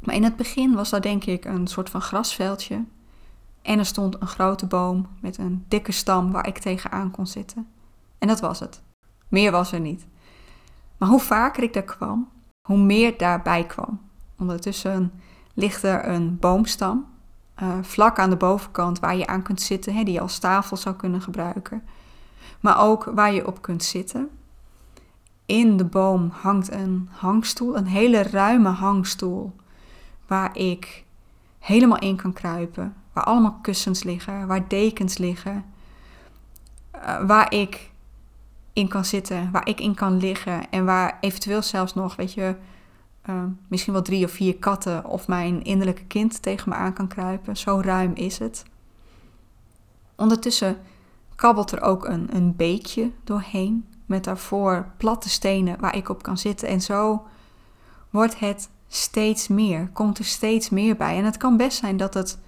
Maar 0.00 0.14
in 0.14 0.24
het 0.24 0.36
begin 0.36 0.74
was 0.74 0.90
dat 0.90 1.02
denk 1.02 1.24
ik 1.24 1.44
een 1.44 1.66
soort 1.66 1.90
van 1.90 2.00
grasveldje. 2.00 2.84
En 3.62 3.78
er 3.78 3.86
stond 3.86 4.20
een 4.20 4.26
grote 4.26 4.66
boom 4.66 5.06
met 5.20 5.38
een 5.38 5.64
dikke 5.68 5.92
stam 5.92 6.32
waar 6.32 6.46
ik 6.46 6.58
tegenaan 6.58 7.10
kon 7.10 7.26
zitten. 7.26 7.66
En 8.18 8.28
dat 8.28 8.40
was 8.40 8.60
het. 8.60 8.82
Meer 9.28 9.50
was 9.50 9.72
er 9.72 9.80
niet. 9.80 10.06
Maar 10.96 11.08
hoe 11.08 11.20
vaker 11.20 11.62
ik 11.62 11.72
daar 11.72 11.82
kwam, 11.82 12.28
hoe 12.62 12.78
meer 12.78 13.18
daarbij 13.18 13.66
kwam. 13.66 14.00
Ondertussen 14.38 15.12
ligt 15.58 15.82
er 15.82 16.08
een 16.08 16.38
boomstam 16.38 17.06
uh, 17.62 17.78
vlak 17.82 18.18
aan 18.18 18.30
de 18.30 18.36
bovenkant 18.36 19.00
waar 19.00 19.16
je 19.16 19.26
aan 19.26 19.42
kunt 19.42 19.60
zitten, 19.60 19.94
hè, 19.94 20.02
die 20.02 20.14
je 20.14 20.20
als 20.20 20.38
tafel 20.38 20.76
zou 20.76 20.94
kunnen 20.94 21.22
gebruiken. 21.22 21.82
Maar 22.60 22.80
ook 22.80 23.04
waar 23.04 23.32
je 23.32 23.46
op 23.46 23.62
kunt 23.62 23.84
zitten. 23.84 24.28
In 25.46 25.76
de 25.76 25.84
boom 25.84 26.30
hangt 26.32 26.72
een 26.72 27.08
hangstoel, 27.12 27.76
een 27.76 27.86
hele 27.86 28.22
ruime 28.22 28.68
hangstoel, 28.68 29.56
waar 30.26 30.56
ik 30.56 31.04
helemaal 31.58 31.98
in 31.98 32.16
kan 32.16 32.32
kruipen. 32.32 32.94
Waar 33.12 33.24
allemaal 33.24 33.58
kussens 33.62 34.02
liggen, 34.02 34.46
waar 34.46 34.68
dekens 34.68 35.18
liggen, 35.18 35.64
uh, 36.94 37.26
waar 37.26 37.52
ik 37.52 37.90
in 38.72 38.88
kan 38.88 39.04
zitten, 39.04 39.50
waar 39.50 39.68
ik 39.68 39.80
in 39.80 39.94
kan 39.94 40.16
liggen 40.16 40.70
en 40.70 40.84
waar 40.84 41.18
eventueel 41.20 41.62
zelfs 41.62 41.94
nog, 41.94 42.16
weet 42.16 42.32
je, 42.32 42.54
uh, 43.28 43.44
misschien 43.68 43.92
wel 43.92 44.02
drie 44.02 44.24
of 44.24 44.30
vier 44.30 44.56
katten 44.56 45.04
of 45.04 45.28
mijn 45.28 45.62
innerlijke 45.62 46.04
kind 46.04 46.42
tegen 46.42 46.68
me 46.68 46.74
aan 46.74 46.92
kan 46.92 47.08
kruipen. 47.08 47.56
Zo 47.56 47.80
ruim 47.80 48.12
is 48.14 48.38
het. 48.38 48.64
Ondertussen 50.16 50.76
kabbelt 51.34 51.72
er 51.72 51.80
ook 51.80 52.06
een, 52.06 52.28
een 52.36 52.56
beekje 52.56 53.10
doorheen 53.24 53.86
met 54.06 54.24
daarvoor 54.24 54.90
platte 54.96 55.28
stenen 55.28 55.80
waar 55.80 55.96
ik 55.96 56.08
op 56.08 56.22
kan 56.22 56.38
zitten. 56.38 56.68
En 56.68 56.80
zo 56.80 57.26
wordt 58.10 58.38
het 58.38 58.68
steeds 58.88 59.48
meer, 59.48 59.88
komt 59.92 60.18
er 60.18 60.24
steeds 60.24 60.70
meer 60.70 60.96
bij. 60.96 61.16
En 61.16 61.24
het 61.24 61.36
kan 61.36 61.56
best 61.56 61.78
zijn 61.78 61.96
dat 61.96 62.14
het 62.14 62.38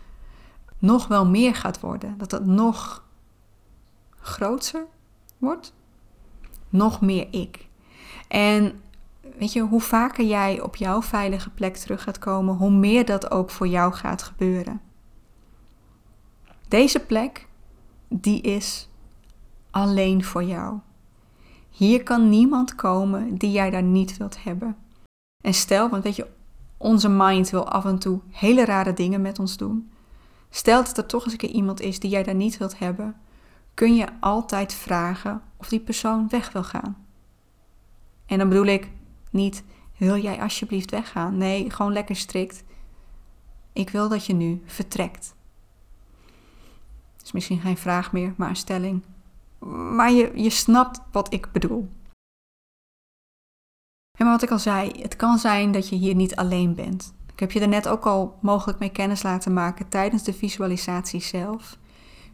nog 0.78 1.06
wel 1.06 1.26
meer 1.26 1.54
gaat 1.54 1.80
worden, 1.80 2.18
dat 2.18 2.30
het 2.30 2.46
nog 2.46 3.04
groter 4.20 4.86
wordt 5.38 5.72
nog 6.68 7.00
meer 7.00 7.26
ik. 7.30 7.68
En 8.28 8.80
weet 9.40 9.52
je, 9.52 9.60
hoe 9.60 9.80
vaker 9.80 10.24
jij 10.24 10.60
op 10.60 10.76
jouw 10.76 11.02
veilige 11.02 11.50
plek 11.50 11.76
terug 11.76 12.02
gaat 12.02 12.18
komen, 12.18 12.54
hoe 12.54 12.70
meer 12.70 13.04
dat 13.04 13.30
ook 13.30 13.50
voor 13.50 13.68
jou 13.68 13.92
gaat 13.92 14.22
gebeuren. 14.22 14.80
Deze 16.68 17.00
plek, 17.00 17.48
die 18.08 18.40
is 18.40 18.88
alleen 19.70 20.24
voor 20.24 20.44
jou. 20.44 20.78
Hier 21.70 22.02
kan 22.02 22.28
niemand 22.28 22.74
komen 22.74 23.34
die 23.34 23.50
jij 23.50 23.70
daar 23.70 23.82
niet 23.82 24.16
wilt 24.16 24.42
hebben. 24.42 24.76
En 25.44 25.54
stel, 25.54 25.88
want 25.88 26.02
weet 26.02 26.16
je, 26.16 26.26
onze 26.76 27.08
mind 27.08 27.50
wil 27.50 27.68
af 27.68 27.84
en 27.84 27.98
toe 27.98 28.20
hele 28.30 28.64
rare 28.64 28.92
dingen 28.92 29.20
met 29.20 29.38
ons 29.38 29.56
doen. 29.56 29.90
Stel 30.50 30.84
dat 30.84 30.98
er 30.98 31.06
toch 31.06 31.24
eens 31.24 31.32
een 31.32 31.38
keer 31.38 31.50
iemand 31.50 31.80
is 31.80 32.00
die 32.00 32.10
jij 32.10 32.22
daar 32.22 32.34
niet 32.34 32.58
wilt 32.58 32.78
hebben, 32.78 33.16
kun 33.74 33.94
je 33.94 34.06
altijd 34.20 34.74
vragen 34.74 35.42
of 35.56 35.68
die 35.68 35.80
persoon 35.80 36.28
weg 36.28 36.52
wil 36.52 36.64
gaan. 36.64 37.06
En 38.26 38.38
dan 38.38 38.48
bedoel 38.48 38.66
ik 38.66 38.90
niet, 39.30 39.64
wil 39.96 40.16
jij 40.16 40.40
alsjeblieft 40.40 40.90
weggaan? 40.90 41.36
Nee, 41.36 41.70
gewoon 41.70 41.92
lekker 41.92 42.16
strikt. 42.16 42.64
Ik 43.72 43.90
wil 43.90 44.08
dat 44.08 44.26
je 44.26 44.32
nu 44.32 44.62
vertrekt. 44.64 45.34
Het 47.16 47.24
is 47.24 47.32
misschien 47.32 47.60
geen 47.60 47.76
vraag 47.76 48.12
meer, 48.12 48.34
maar 48.36 48.48
een 48.48 48.56
stelling. 48.56 49.02
Maar 49.94 50.12
je, 50.12 50.32
je 50.34 50.50
snapt 50.50 51.00
wat 51.12 51.32
ik 51.32 51.52
bedoel. 51.52 51.88
En 54.18 54.26
wat 54.26 54.42
ik 54.42 54.50
al 54.50 54.58
zei, 54.58 54.90
het 55.02 55.16
kan 55.16 55.38
zijn 55.38 55.72
dat 55.72 55.88
je 55.88 55.96
hier 55.96 56.14
niet 56.14 56.36
alleen 56.36 56.74
bent. 56.74 57.14
Ik 57.32 57.40
heb 57.40 57.52
je 57.52 57.60
er 57.60 57.68
net 57.68 57.88
ook 57.88 58.06
al 58.06 58.38
mogelijk 58.40 58.78
mee 58.78 58.90
kennis 58.90 59.22
laten 59.22 59.52
maken 59.52 59.88
tijdens 59.88 60.22
de 60.22 60.32
visualisatie 60.32 61.20
zelf. 61.20 61.78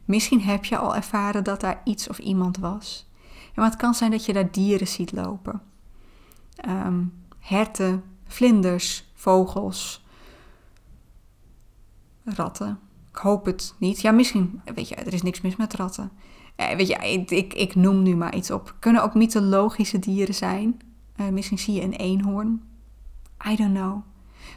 Misschien 0.05 0.41
heb 0.41 0.65
je 0.65 0.79
al 0.79 0.97
ervaren 0.97 1.45
dat 1.45 1.61
daar 1.61 1.81
iets 1.85 2.09
of 2.09 2.19
iemand 2.19 2.59
was. 2.59 3.11
maar 3.55 3.65
het 3.65 3.77
kan 3.77 3.95
zijn 3.95 4.11
dat 4.11 4.25
je 4.25 4.33
daar 4.33 4.51
dieren 4.51 4.89
ziet 4.89 5.13
lopen. 5.13 5.63
Um, 6.69 7.13
herten, 7.39 8.03
vlinders, 8.27 9.11
vogels, 9.15 10.05
ratten. 12.25 12.79
Ik 13.11 13.17
hoop 13.17 13.45
het 13.45 13.75
niet. 13.79 14.01
Ja, 14.01 14.11
misschien, 14.11 14.61
weet 14.75 14.89
je, 14.89 14.95
er 14.95 15.13
is 15.13 15.23
niks 15.23 15.41
mis 15.41 15.57
met 15.57 15.75
ratten. 15.75 16.11
Eh, 16.57 16.77
weet 16.77 16.89
je, 16.89 16.95
ik, 17.29 17.55
ik, 17.55 17.75
noem 17.75 18.03
nu 18.03 18.17
maar 18.17 18.35
iets 18.35 18.51
op. 18.51 18.75
Kunnen 18.79 19.03
ook 19.03 19.15
mythologische 19.15 19.99
dieren 19.99 20.35
zijn. 20.35 20.81
Uh, 21.17 21.29
misschien 21.29 21.59
zie 21.59 21.75
je 21.75 21.83
een 21.83 21.93
eenhoorn. 21.93 22.63
I 23.47 23.57
don't 23.57 23.75
know. 23.75 23.99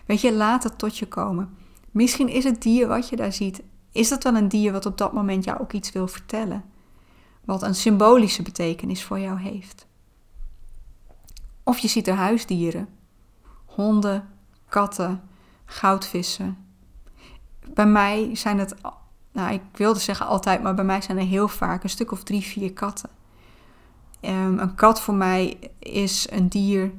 Weet 0.06 0.22
je, 0.22 0.34
laat 0.34 0.64
het 0.64 0.78
tot 0.78 0.98
je 0.98 1.08
komen. 1.08 1.50
Misschien 1.92 2.30
is 2.30 2.44
het 2.44 2.62
dier 2.62 2.88
wat 2.88 3.10
je 3.10 3.16
daar 3.16 3.34
ziet, 3.34 3.62
is 3.92 4.10
dat 4.10 4.24
wel 4.24 4.36
een 4.36 4.48
dier 4.48 4.72
wat 4.72 4.86
op 4.86 4.98
dat 4.98 5.14
moment 5.14 5.44
jou 5.44 5.60
ook 5.60 5.74
iets 5.74 5.92
wil 5.92 6.08
vertellen? 6.08 6.64
Wat 7.46 7.64
een 7.64 7.76
symbolische 7.76 8.42
betekenis 8.42 9.04
voor 9.04 9.20
jou 9.20 9.40
heeft. 9.40 9.88
Of 11.70 11.78
je 11.78 11.88
ziet 11.88 12.08
er 12.08 12.16
huisdieren. 12.16 12.88
Honden, 13.66 14.28
katten, 14.70 15.22
goudvissen. 15.66 16.58
Bij 17.74 17.86
mij 17.86 18.36
zijn 18.36 18.60
het, 18.60 18.76
nou 19.32 19.54
ik 19.54 19.62
wilde 19.74 20.00
zeggen 20.00 20.26
altijd, 20.26 20.62
maar 20.64 20.74
bij 20.74 20.84
mij 20.84 21.02
zijn 21.02 21.18
er 21.18 21.26
heel 21.26 21.48
vaak 21.48 21.84
een 21.84 21.90
stuk 21.90 22.12
of 22.12 22.24
drie, 22.24 22.42
vier 22.42 22.74
katten. 22.74 23.10
Um, 24.22 24.60
een 24.60 24.76
kat 24.76 25.02
voor 25.02 25.14
mij 25.14 25.60
is 25.80 26.28
een 26.32 26.48
dier 26.48 26.92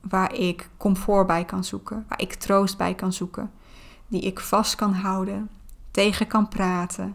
waar 0.00 0.34
ik 0.34 0.68
comfort 0.76 1.26
bij 1.26 1.44
kan 1.44 1.64
zoeken, 1.64 2.04
waar 2.08 2.20
ik 2.20 2.34
troost 2.34 2.76
bij 2.76 2.94
kan 2.94 3.12
zoeken, 3.12 3.50
die 4.08 4.20
ik 4.20 4.40
vast 4.40 4.74
kan 4.74 4.92
houden, 4.92 5.50
tegen 5.90 6.26
kan 6.26 6.48
praten, 6.48 7.14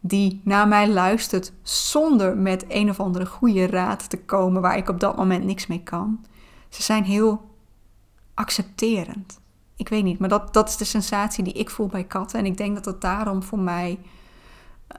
die 0.00 0.40
naar 0.44 0.68
mij 0.68 0.88
luistert 0.88 1.52
zonder 1.62 2.36
met 2.36 2.64
een 2.68 2.90
of 2.90 3.00
andere 3.00 3.26
goede 3.26 3.66
raad 3.66 4.10
te 4.10 4.18
komen 4.18 4.62
waar 4.62 4.76
ik 4.76 4.88
op 4.88 5.00
dat 5.00 5.16
moment 5.16 5.44
niks 5.44 5.66
mee 5.66 5.82
kan. 5.82 6.24
Ze 6.72 6.82
zijn 6.82 7.04
heel 7.04 7.50
accepterend. 8.34 9.40
Ik 9.76 9.88
weet 9.88 10.04
niet, 10.04 10.18
maar 10.18 10.28
dat, 10.28 10.54
dat 10.54 10.68
is 10.68 10.76
de 10.76 10.84
sensatie 10.84 11.44
die 11.44 11.52
ik 11.52 11.70
voel 11.70 11.86
bij 11.86 12.04
katten. 12.04 12.38
En 12.38 12.46
ik 12.46 12.56
denk 12.56 12.74
dat 12.74 12.84
het 12.84 13.00
daarom 13.00 13.42
voor 13.42 13.58
mij 13.58 13.98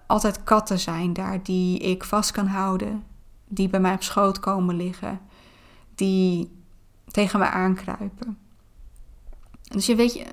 altijd 0.05 0.43
katten 0.43 0.79
zijn 0.79 1.13
daar 1.13 1.43
die 1.43 1.79
ik 1.79 2.03
vast 2.03 2.31
kan 2.31 2.47
houden, 2.47 3.03
die 3.47 3.69
bij 3.69 3.79
mij 3.79 3.93
op 3.93 4.03
schoot 4.03 4.39
komen 4.39 4.75
liggen, 4.75 5.19
die 5.95 6.51
tegen 7.05 7.39
me 7.39 7.45
aankruipen. 7.45 8.37
Dus 9.61 9.85
je 9.85 9.95
weet 9.95 10.13
je, 10.13 10.25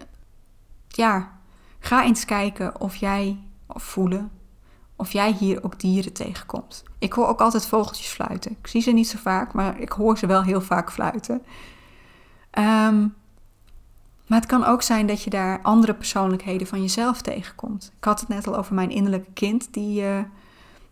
ja, 0.89 1.39
ga 1.79 2.05
eens 2.05 2.25
kijken 2.25 2.81
of 2.81 2.97
jij, 2.97 3.39
of 3.67 3.83
voelen, 3.83 4.31
of 5.01 5.13
jij 5.13 5.33
hier 5.33 5.65
ook 5.65 5.81
dieren 5.81 6.13
tegenkomt. 6.13 6.83
Ik 6.99 7.13
hoor 7.13 7.27
ook 7.27 7.41
altijd 7.41 7.67
vogeltjes 7.67 8.07
fluiten. 8.07 8.51
Ik 8.51 8.67
zie 8.67 8.81
ze 8.81 8.91
niet 8.91 9.09
zo 9.09 9.19
vaak, 9.19 9.53
maar 9.53 9.81
ik 9.81 9.93
hoor 9.93 10.19
ze 10.19 10.27
wel 10.27 10.43
heel 10.43 10.61
vaak 10.61 10.93
fluiten. 10.93 11.43
Ehm, 12.51 13.01
maar 14.27 14.39
het 14.39 14.47
kan 14.47 14.65
ook 14.65 14.83
zijn 14.83 15.07
dat 15.07 15.23
je 15.23 15.31
daar 15.31 15.63
andere 15.63 15.95
persoonlijkheden 15.95 16.67
van 16.67 16.81
jezelf 16.81 17.23
tegenkomt. 17.23 17.93
Ik 17.97 18.05
had 18.05 18.21
het 18.21 18.29
net 18.29 18.47
al 18.47 18.57
over 18.57 18.75
mijn 18.75 18.91
innerlijke 18.91 19.33
kind 19.33 19.73
die, 19.73 20.03
uh, 20.03 20.19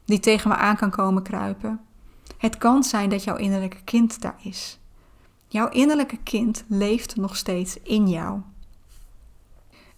die 0.04 0.20
tegen 0.20 0.50
me 0.50 0.56
aan 0.56 0.76
kan 0.76 0.90
komen 0.90 1.22
kruipen. 1.22 1.80
Het 2.38 2.58
kan 2.58 2.82
zijn 2.82 3.08
dat 3.08 3.24
jouw 3.24 3.36
innerlijke 3.36 3.82
kind 3.84 4.20
daar 4.20 4.38
is. 4.42 4.78
Jouw 5.48 5.68
innerlijke 5.68 6.18
kind 6.22 6.64
leeft 6.68 7.16
nog 7.16 7.36
steeds 7.36 7.78
in 7.82 8.08
jou. 8.08 8.40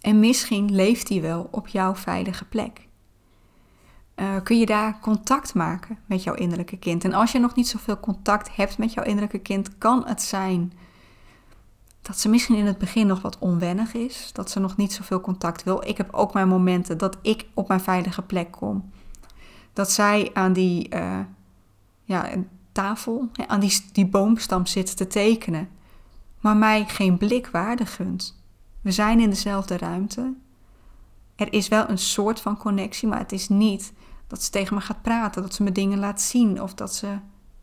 En 0.01 0.21
misschien 0.21 0.75
leeft 0.75 1.09
hij 1.09 1.21
wel 1.21 1.49
op 1.51 1.69
jouw 1.69 1.95
veilige 1.95 2.45
plek. 2.45 2.89
Uh, 4.21 4.27
kun 4.43 4.59
je 4.59 4.67
daar 4.67 4.99
contact 5.01 5.55
maken 5.55 5.99
met 6.07 6.23
jouw 6.23 6.35
innerlijke 6.35 6.77
kind? 6.77 7.05
En 7.05 7.13
als 7.13 7.33
je 7.33 7.39
nog 7.39 7.55
niet 7.55 7.69
zoveel 7.69 8.01
contact 8.01 8.57
hebt 8.57 8.79
met 8.79 8.93
jouw 8.93 9.05
innerlijke 9.05 9.39
kind, 9.39 9.79
kan 9.79 10.07
het 10.07 10.23
zijn 10.23 10.73
dat 12.03 12.19
ze 12.19 12.29
misschien 12.29 12.57
in 12.57 12.67
het 12.67 12.79
begin 12.79 13.07
nog 13.07 13.23
wat 13.23 13.39
onwennig 13.39 13.95
is, 13.95 14.31
dat 14.33 14.51
ze 14.51 14.61
nog 14.61 14.77
niet 14.77 14.93
zoveel 14.93 15.21
contact 15.21 15.63
wil. 15.63 15.83
Ik 15.87 15.97
heb 15.97 16.13
ook 16.13 16.33
mijn 16.33 16.49
momenten 16.49 16.99
dat 16.99 17.17
ik 17.23 17.47
op 17.55 17.69
mijn 17.69 17.81
veilige 17.81 18.23
plek 18.23 18.51
kom. 18.51 18.91
Dat 19.73 19.91
zij 19.91 20.31
aan 20.33 20.53
die 20.53 20.95
uh, 20.95 21.19
ja, 22.05 22.29
tafel, 22.73 23.29
aan 23.47 23.61
die, 23.61 23.85
die 23.93 24.07
boomstam 24.07 24.67
zit 24.67 24.97
te 24.97 25.07
tekenen, 25.07 25.69
maar 26.41 26.57
mij 26.57 26.85
geen 26.85 27.19
blik 27.19 27.47
waarde 27.47 27.87
gunt. 27.87 28.43
We 28.81 28.91
zijn 28.91 29.21
in 29.21 29.31
dezelfde 29.31 29.77
ruimte. 29.79 30.35
Er 31.37 31.53
is 31.53 31.69
wel 31.69 31.89
een 31.89 31.99
soort 31.99 32.41
van 32.41 32.57
connectie, 32.57 33.09
maar 33.09 33.19
het 33.19 33.33
is 33.33 33.49
niet 33.49 33.93
dat 34.31 34.43
ze 34.43 34.51
tegen 34.51 34.75
me 34.75 34.81
gaat 34.81 35.03
praten, 35.03 35.43
dat 35.43 35.55
ze 35.55 35.63
me 35.63 35.73
dingen 35.73 35.99
laat 35.99 36.21
zien 36.21 36.63
of 36.63 36.75
dat 36.75 36.95
ze 36.95 37.19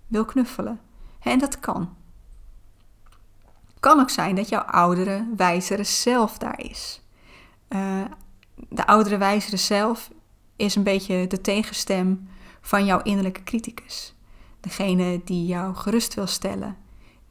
wil 0.07 0.25
knuffelen. 0.25 0.79
En 1.19 1.39
dat 1.39 1.59
kan. 1.59 1.95
Kan 3.79 3.99
ook 3.99 4.09
zijn 4.09 4.35
dat 4.35 4.49
jouw 4.49 4.61
oudere, 4.61 5.27
wijzere 5.35 5.83
zelf 5.83 6.37
daar 6.37 6.59
is. 6.59 7.01
Uh, 7.69 8.01
de 8.69 8.87
oudere, 8.87 9.17
wijzere 9.17 9.57
zelf 9.57 10.11
is 10.55 10.75
een 10.75 10.83
beetje 10.83 11.27
de 11.27 11.41
tegenstem 11.41 12.27
van 12.61 12.85
jouw 12.85 13.01
innerlijke 13.01 13.43
criticus. 13.43 14.15
Degene 14.59 15.21
die 15.23 15.45
jou 15.45 15.75
gerust 15.75 16.13
wil 16.13 16.27
stellen, 16.27 16.77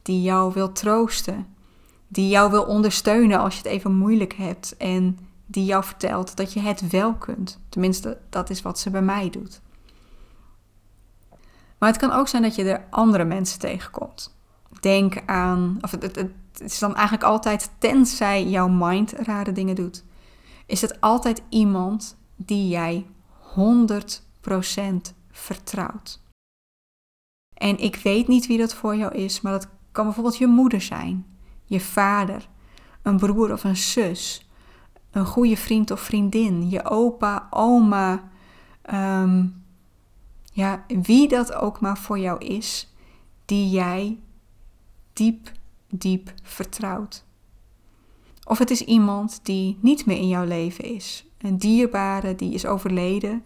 die 0.01 0.21
jou 0.21 0.53
wil 0.53 0.71
troosten, 0.71 1.55
die 2.07 2.29
jou 2.29 2.51
wil 2.51 2.63
ondersteunen 2.63 3.39
als 3.39 3.53
je 3.53 3.61
het 3.61 3.71
even 3.71 3.95
moeilijk 3.95 4.33
hebt 4.33 4.77
en 4.77 5.19
die 5.47 5.65
jou 5.65 5.83
vertelt 5.83 6.35
dat 6.35 6.53
je 6.53 6.59
het 6.59 6.89
wel 6.89 7.13
kunt. 7.13 7.59
Tenminste, 7.69 8.17
dat 8.29 8.49
is 8.49 8.61
wat 8.61 8.79
ze 8.79 8.89
bij 8.89 9.01
mij 9.01 9.29
doet. 9.29 9.61
Maar 11.77 11.89
het 11.89 11.97
kan 11.97 12.11
ook 12.11 12.27
zijn 12.27 12.41
dat 12.41 12.55
je 12.55 12.63
er 12.63 12.85
andere 12.89 13.23
mensen 13.23 13.59
tegenkomt. 13.59 14.35
Denk 14.79 15.21
aan, 15.25 15.77
of 15.81 15.91
het, 15.91 16.01
het, 16.01 16.15
het 16.15 16.31
is 16.71 16.79
dan 16.79 16.95
eigenlijk 16.95 17.23
altijd, 17.23 17.71
tenzij 17.77 18.47
jouw 18.47 18.67
mind 18.67 19.11
rare 19.11 19.51
dingen 19.51 19.75
doet, 19.75 20.03
is 20.65 20.81
het 20.81 21.01
altijd 21.01 21.41
iemand 21.49 22.17
die 22.35 22.67
jij 22.67 23.05
100% 23.55 25.13
vertrouwt. 25.31 26.21
En 27.53 27.77
ik 27.77 27.95
weet 27.95 28.27
niet 28.27 28.47
wie 28.47 28.57
dat 28.57 28.73
voor 28.73 28.95
jou 28.95 29.13
is, 29.13 29.41
maar 29.41 29.51
dat 29.51 29.67
kan 29.91 30.05
bijvoorbeeld 30.05 30.37
je 30.37 30.47
moeder 30.47 30.81
zijn, 30.81 31.25
je 31.65 31.79
vader, 31.79 32.47
een 33.01 33.17
broer 33.17 33.51
of 33.51 33.63
een 33.63 33.77
zus, 33.77 34.46
een 35.11 35.25
goede 35.25 35.57
vriend 35.57 35.91
of 35.91 35.99
vriendin, 35.99 36.69
je 36.69 36.85
opa, 36.85 37.47
oma, 37.49 38.29
ehm, 38.81 39.45
ja, 40.51 40.85
wie 40.87 41.27
dat 41.27 41.53
ook 41.53 41.79
maar 41.79 41.97
voor 41.97 42.19
jou 42.19 42.45
is, 42.45 42.93
die 43.45 43.69
jij 43.69 44.19
diep, 45.13 45.51
diep 45.89 46.33
vertrouwt. 46.43 47.25
Of 48.43 48.57
het 48.57 48.71
is 48.71 48.81
iemand 48.81 49.39
die 49.43 49.77
niet 49.81 50.05
meer 50.05 50.17
in 50.17 50.27
jouw 50.27 50.45
leven 50.45 50.83
is, 50.83 51.25
een 51.37 51.57
dierbare 51.57 52.35
die 52.35 52.53
is 52.53 52.65
overleden, 52.65 53.43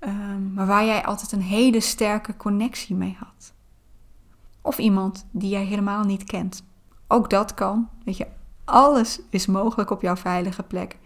um, 0.00 0.52
maar 0.52 0.66
waar 0.66 0.84
jij 0.84 1.04
altijd 1.04 1.32
een 1.32 1.42
hele 1.42 1.80
sterke 1.80 2.36
connectie 2.36 2.96
mee 2.96 3.16
had. 3.18 3.52
Of 4.62 4.78
iemand 4.78 5.26
die 5.30 5.50
jij 5.50 5.64
helemaal 5.64 6.04
niet 6.04 6.24
kent. 6.24 6.64
Ook 7.08 7.30
dat 7.30 7.54
kan. 7.54 7.88
Weet 8.04 8.16
je, 8.16 8.26
alles 8.70 9.20
is 9.30 9.46
mogelijk 9.46 9.90
op 9.90 10.02
jouw 10.02 10.16
veilige 10.16 10.62
plek. 10.62 10.98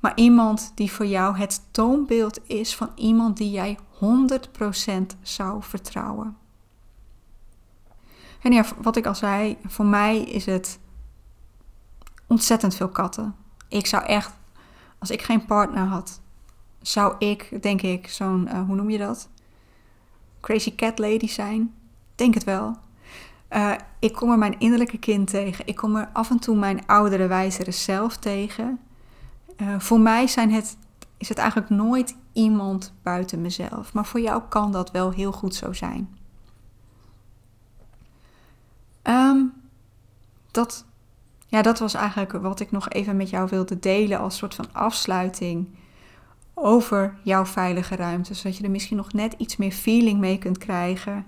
Maar 0.00 0.12
iemand 0.14 0.72
die 0.74 0.92
voor 0.92 1.06
jou 1.06 1.36
het 1.36 1.62
toonbeeld 1.70 2.48
is 2.48 2.76
van 2.76 2.90
iemand 2.94 3.36
die 3.36 3.50
jij 3.50 3.78
100% 4.00 5.18
zou 5.22 5.62
vertrouwen. 5.62 6.36
En 8.40 8.52
ja, 8.52 8.64
wat 8.76 8.96
ik 8.96 9.06
al 9.06 9.14
zei, 9.14 9.56
voor 9.66 9.86
mij 9.86 10.18
is 10.18 10.46
het 10.46 10.78
ontzettend 12.26 12.74
veel 12.74 12.88
katten. 12.88 13.34
Ik 13.68 13.86
zou 13.86 14.04
echt, 14.04 14.32
als 14.98 15.10
ik 15.10 15.22
geen 15.22 15.46
partner 15.46 15.84
had, 15.84 16.20
zou 16.80 17.14
ik, 17.18 17.62
denk 17.62 17.82
ik, 17.82 18.08
zo'n, 18.08 18.48
uh, 18.52 18.66
hoe 18.66 18.76
noem 18.76 18.90
je 18.90 18.98
dat? 18.98 19.28
Crazy 20.40 20.74
cat 20.74 20.98
lady 20.98 21.28
zijn. 21.28 21.74
Denk 22.14 22.34
het 22.34 22.44
wel. 22.44 22.76
Uh, 23.54 23.72
ik 23.98 24.12
kom 24.12 24.30
er 24.30 24.38
mijn 24.38 24.58
innerlijke 24.58 24.98
kind 24.98 25.30
tegen. 25.30 25.66
Ik 25.66 25.76
kom 25.76 25.96
er 25.96 26.08
af 26.12 26.30
en 26.30 26.38
toe 26.38 26.56
mijn 26.56 26.86
oudere, 26.86 27.26
wijzere 27.26 27.70
zelf 27.70 28.16
tegen. 28.16 28.80
Uh, 29.56 29.78
voor 29.78 30.00
mij 30.00 30.26
zijn 30.26 30.50
het, 30.50 30.76
is 31.16 31.28
het 31.28 31.38
eigenlijk 31.38 31.70
nooit 31.70 32.16
iemand 32.32 32.94
buiten 33.02 33.40
mezelf. 33.40 33.92
Maar 33.92 34.06
voor 34.06 34.20
jou 34.20 34.42
kan 34.48 34.72
dat 34.72 34.90
wel 34.90 35.10
heel 35.10 35.32
goed 35.32 35.54
zo 35.54 35.72
zijn. 35.72 36.16
Um, 39.02 39.52
dat, 40.50 40.84
ja, 41.46 41.62
dat 41.62 41.78
was 41.78 41.94
eigenlijk 41.94 42.32
wat 42.32 42.60
ik 42.60 42.70
nog 42.70 42.88
even 42.88 43.16
met 43.16 43.30
jou 43.30 43.48
wilde 43.50 43.78
delen 43.78 44.18
als 44.18 44.36
soort 44.36 44.54
van 44.54 44.72
afsluiting 44.72 45.68
over 46.54 47.18
jouw 47.22 47.46
veilige 47.46 47.96
ruimte. 47.96 48.34
Zodat 48.34 48.56
je 48.56 48.64
er 48.64 48.70
misschien 48.70 48.96
nog 48.96 49.12
net 49.12 49.34
iets 49.36 49.56
meer 49.56 49.72
feeling 49.72 50.18
mee 50.18 50.38
kunt 50.38 50.58
krijgen 50.58 51.26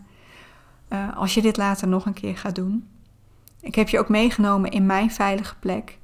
uh, 0.94 1.16
als 1.16 1.35
je 1.35 1.42
dit 1.42 1.57
later 1.57 1.88
nog 1.88 2.07
een 2.07 2.12
keer 2.12 2.37
gaat 2.37 2.54
doen. 2.54 2.88
Ik 3.61 3.74
heb 3.74 3.88
je 3.88 3.98
ook 3.98 4.09
meegenomen 4.09 4.70
in 4.70 4.87
mijn 4.87 5.11
veilige 5.11 5.54
plek. 5.59 5.98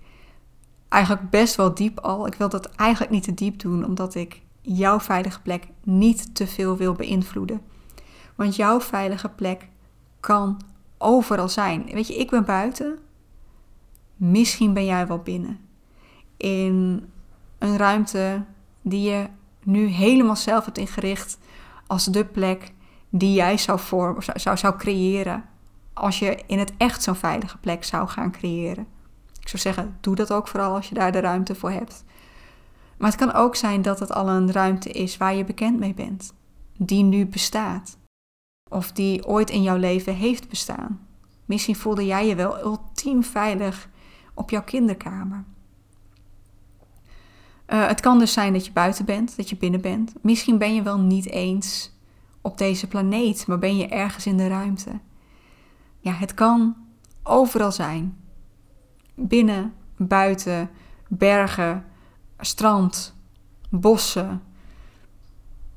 Eigenlijk 0.88 1.30
best 1.30 1.54
wel 1.56 1.74
diep 1.74 1.98
al. 1.98 2.26
Ik 2.26 2.34
wil 2.34 2.48
dat 2.48 2.66
eigenlijk 2.66 3.12
niet 3.12 3.22
te 3.22 3.34
diep 3.34 3.58
doen, 3.58 3.84
omdat 3.84 4.14
ik 4.14 4.40
jouw 4.60 5.00
veilige 5.00 5.40
plek 5.40 5.66
niet 5.82 6.34
te 6.34 6.46
veel 6.46 6.76
wil 6.76 6.92
beïnvloeden. 6.92 7.60
Want 8.34 8.56
jouw 8.56 8.80
veilige 8.80 9.28
plek 9.28 9.68
kan 10.20 10.60
overal 10.98 11.48
zijn. 11.48 11.84
Weet 11.92 12.06
je, 12.06 12.16
ik 12.16 12.30
ben 12.30 12.44
buiten. 12.44 12.98
Misschien 14.16 14.72
ben 14.74 14.84
jij 14.84 15.06
wel 15.06 15.18
binnen. 15.18 15.58
In 16.36 17.06
een 17.58 17.76
ruimte 17.76 18.44
die 18.82 19.10
je 19.10 19.26
nu 19.62 19.86
helemaal 19.86 20.36
zelf 20.36 20.64
hebt 20.64 20.78
ingericht 20.78 21.38
als 21.86 22.04
de 22.04 22.24
plek 22.24 22.72
die 23.10 23.34
jij 23.34 23.56
zou, 23.56 23.78
voor, 23.78 24.24
zou, 24.34 24.56
zou 24.56 24.76
creëren 24.76 25.44
als 25.92 26.18
je 26.18 26.42
in 26.46 26.58
het 26.58 26.72
echt 26.76 27.02
zo'n 27.02 27.14
veilige 27.14 27.58
plek 27.58 27.84
zou 27.84 28.08
gaan 28.08 28.32
creëren. 28.32 28.86
Ik 29.40 29.48
zou 29.48 29.62
zeggen, 29.62 29.96
doe 30.00 30.14
dat 30.14 30.32
ook 30.32 30.48
vooral 30.48 30.74
als 30.74 30.88
je 30.88 30.94
daar 30.94 31.12
de 31.12 31.20
ruimte 31.20 31.54
voor 31.54 31.70
hebt. 31.70 32.04
Maar 32.98 33.10
het 33.10 33.18
kan 33.18 33.32
ook 33.32 33.56
zijn 33.56 33.82
dat 33.82 34.00
het 34.00 34.12
al 34.12 34.28
een 34.28 34.52
ruimte 34.52 34.90
is 34.90 35.16
waar 35.16 35.34
je 35.34 35.44
bekend 35.44 35.78
mee 35.78 35.94
bent, 35.94 36.34
die 36.76 37.02
nu 37.02 37.26
bestaat, 37.26 37.98
of 38.68 38.92
die 38.92 39.26
ooit 39.26 39.50
in 39.50 39.62
jouw 39.62 39.76
leven 39.76 40.14
heeft 40.14 40.48
bestaan. 40.48 41.06
Misschien 41.44 41.76
voelde 41.76 42.06
jij 42.06 42.26
je 42.26 42.34
wel 42.34 42.60
ultiem 42.60 43.24
veilig 43.24 43.88
op 44.34 44.50
jouw 44.50 44.64
kinderkamer. 44.64 45.44
Uh, 47.66 47.86
het 47.86 48.00
kan 48.00 48.18
dus 48.18 48.32
zijn 48.32 48.52
dat 48.52 48.66
je 48.66 48.72
buiten 48.72 49.04
bent, 49.04 49.36
dat 49.36 49.48
je 49.48 49.56
binnen 49.56 49.80
bent. 49.80 50.12
Misschien 50.20 50.58
ben 50.58 50.74
je 50.74 50.82
wel 50.82 50.98
niet 50.98 51.26
eens 51.26 51.92
op 52.40 52.58
deze 52.58 52.86
planeet, 52.86 53.46
maar 53.46 53.58
ben 53.58 53.76
je 53.76 53.88
ergens 53.88 54.26
in 54.26 54.36
de 54.36 54.48
ruimte. 54.48 55.00
Ja, 55.98 56.12
het 56.12 56.34
kan 56.34 56.76
overal 57.22 57.72
zijn. 57.72 58.18
Binnen, 59.14 59.74
buiten, 59.96 60.70
bergen, 61.08 61.84
strand, 62.38 63.14
bossen, 63.70 64.42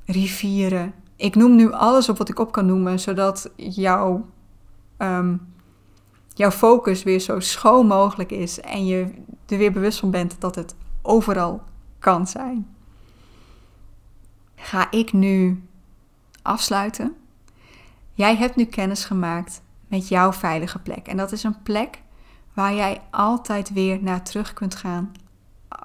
rivieren. 0.06 0.94
Ik 1.16 1.36
noem 1.36 1.56
nu 1.56 1.72
alles 1.72 2.10
op 2.10 2.18
wat 2.18 2.30
ik 2.30 2.40
op 2.40 2.52
kan 2.52 2.66
noemen, 2.66 3.00
zodat 3.00 3.52
jouw, 3.56 4.26
um, 4.98 5.54
jouw 6.34 6.52
focus 6.52 7.04
weer 7.04 7.20
zo 7.20 7.40
schoon 7.40 7.88
mogelijk 7.88 8.32
is 8.32 8.60
en 8.60 8.86
je 8.86 9.14
er 9.46 9.58
weer 9.58 9.72
bewust 9.72 10.00
van 10.00 10.12
bent 10.12 10.42
dat 10.42 10.56
het 10.56 10.76
overal 11.02 11.62
kan 12.00 12.28
zijn. 12.28 12.76
Ga 14.56 14.92
ik 14.92 15.14
nu 15.14 15.64
afsluiten? 16.44 17.16
Jij 18.14 18.36
hebt 18.36 18.56
nu 18.56 18.66
kennis 18.66 19.06
gemaakt 19.06 19.62
met 19.88 20.08
jouw 20.08 20.34
veilige 20.34 20.80
plek. 20.80 21.08
En 21.08 21.18
dat 21.18 21.32
is 21.32 21.44
een 21.44 21.62
plek 21.64 22.02
waar 22.54 22.74
jij 22.74 23.02
altijd 23.12 23.74
weer 23.74 24.04
naar 24.04 24.24
terug 24.24 24.54
kunt 24.54 24.76
gaan 24.76 25.12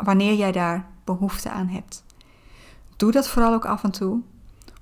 wanneer 0.03 0.35
jij 0.35 0.53
daar 0.53 0.87
behoefte 1.05 1.51
aan 1.51 1.68
hebt. 1.68 2.05
Doe 2.97 3.12
dat 3.12 3.29
vooral 3.29 3.53
ook 3.53 3.66
af 3.66 3.85
en 3.85 3.90
toe. 3.90 4.21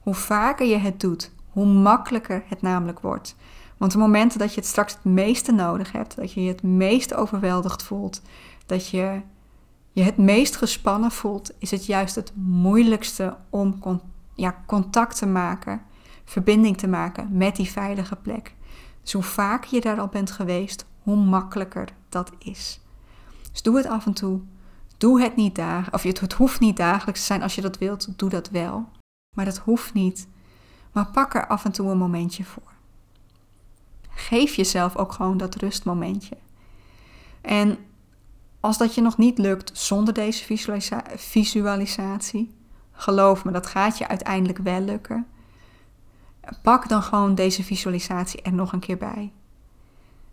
Hoe 0.00 0.14
vaker 0.14 0.66
je 0.66 0.76
het 0.76 1.00
doet, 1.00 1.30
hoe 1.50 1.66
makkelijker 1.66 2.44
het 2.48 2.62
namelijk 2.62 3.00
wordt. 3.00 3.36
Want 3.76 3.92
de 3.92 3.98
momenten 3.98 4.38
dat 4.38 4.54
je 4.54 4.60
het 4.60 4.68
straks 4.68 4.92
het 4.92 5.04
meeste 5.04 5.52
nodig 5.52 5.92
hebt, 5.92 6.16
dat 6.16 6.32
je 6.32 6.42
je 6.42 6.48
het 6.48 6.62
meest 6.62 7.14
overweldigd 7.14 7.82
voelt, 7.82 8.22
dat 8.66 8.88
je 8.88 9.20
je 9.92 10.02
het 10.02 10.16
meest 10.16 10.56
gespannen 10.56 11.10
voelt, 11.10 11.50
is 11.58 11.70
het 11.70 11.86
juist 11.86 12.14
het 12.14 12.32
moeilijkste 12.34 13.36
om 13.50 13.78
ja, 14.36 14.62
contact 14.66 15.16
te 15.16 15.26
maken, 15.26 15.82
verbinding 16.24 16.76
te 16.76 16.88
maken 16.88 17.36
met 17.36 17.56
die 17.56 17.70
veilige 17.70 18.16
plek. 18.16 18.54
Dus 19.02 19.12
hoe 19.12 19.22
vaker 19.22 19.74
je 19.74 19.80
daar 19.80 20.00
al 20.00 20.08
bent 20.08 20.30
geweest, 20.30 20.86
hoe 21.02 21.16
makkelijker 21.16 21.88
dat 22.08 22.30
is. 22.38 22.80
Dus 23.52 23.62
doe 23.62 23.76
het 23.76 23.86
af 23.86 24.06
en 24.06 24.12
toe. 24.12 24.40
Doe 24.96 25.20
het 25.20 25.36
niet 25.36 25.54
dagelijks, 25.54 26.04
of 26.04 26.20
het 26.20 26.32
hoeft 26.32 26.60
niet 26.60 26.76
dagelijks 26.76 27.20
te 27.20 27.26
zijn. 27.26 27.42
Als 27.42 27.54
je 27.54 27.60
dat 27.60 27.78
wilt, 27.78 28.18
doe 28.18 28.30
dat 28.30 28.50
wel. 28.50 28.88
Maar 29.36 29.44
dat 29.44 29.58
hoeft 29.58 29.94
niet. 29.94 30.28
Maar 30.92 31.10
pak 31.10 31.34
er 31.34 31.46
af 31.46 31.64
en 31.64 31.72
toe 31.72 31.90
een 31.90 31.98
momentje 31.98 32.44
voor. 32.44 32.72
Geef 34.08 34.54
jezelf 34.54 34.96
ook 34.96 35.12
gewoon 35.12 35.36
dat 35.36 35.54
rustmomentje. 35.54 36.36
En 37.40 37.78
als 38.60 38.78
dat 38.78 38.94
je 38.94 39.00
nog 39.00 39.16
niet 39.16 39.38
lukt 39.38 39.78
zonder 39.78 40.14
deze 40.14 40.58
visualisatie, 41.16 42.54
geloof 42.96 43.44
me, 43.44 43.52
dat 43.52 43.66
gaat 43.66 43.98
je 43.98 44.08
uiteindelijk 44.08 44.58
wel 44.58 44.80
lukken. 44.80 45.26
Pak 46.62 46.88
dan 46.88 47.02
gewoon 47.02 47.34
deze 47.34 47.62
visualisatie 47.62 48.42
er 48.42 48.52
nog 48.52 48.72
een 48.72 48.80
keer 48.80 48.96
bij. 48.96 49.32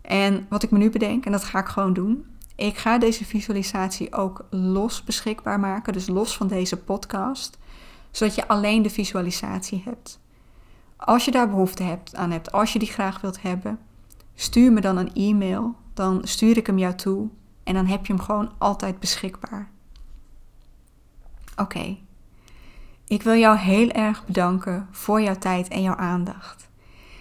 En 0.00 0.46
wat 0.48 0.62
ik 0.62 0.70
me 0.70 0.78
nu 0.78 0.90
bedenk, 0.90 1.26
en 1.26 1.32
dat 1.32 1.44
ga 1.44 1.58
ik 1.58 1.66
gewoon 1.66 1.92
doen, 1.92 2.26
ik 2.54 2.76
ga 2.76 2.98
deze 2.98 3.24
visualisatie 3.24 4.12
ook 4.12 4.44
los 4.50 5.04
beschikbaar 5.04 5.60
maken, 5.60 5.92
dus 5.92 6.06
los 6.06 6.36
van 6.36 6.46
deze 6.46 6.76
podcast, 6.76 7.58
zodat 8.10 8.34
je 8.34 8.48
alleen 8.48 8.82
de 8.82 8.90
visualisatie 8.90 9.82
hebt. 9.84 10.20
Als 10.96 11.24
je 11.24 11.30
daar 11.30 11.48
behoefte 11.48 11.82
hebt, 11.82 12.14
aan 12.16 12.30
hebt, 12.30 12.52
als 12.52 12.72
je 12.72 12.78
die 12.78 12.88
graag 12.88 13.20
wilt 13.20 13.42
hebben, 13.42 13.78
stuur 14.34 14.72
me 14.72 14.80
dan 14.80 14.96
een 14.96 15.14
e-mail, 15.14 15.74
dan 15.94 16.20
stuur 16.24 16.56
ik 16.56 16.66
hem 16.66 16.78
jou 16.78 16.94
toe 16.94 17.28
en 17.64 17.74
dan 17.74 17.86
heb 17.86 18.06
je 18.06 18.12
hem 18.12 18.22
gewoon 18.22 18.52
altijd 18.58 19.00
beschikbaar. 19.00 19.70
Oké, 21.56 21.96
ik 23.06 23.22
wil 23.22 23.34
jou 23.34 23.58
heel 23.58 23.88
erg 23.88 24.26
bedanken 24.26 24.88
voor 24.90 25.20
jouw 25.20 25.38
tijd 25.38 25.68
en 25.68 25.82
jouw 25.82 25.96
aandacht. 25.96 26.68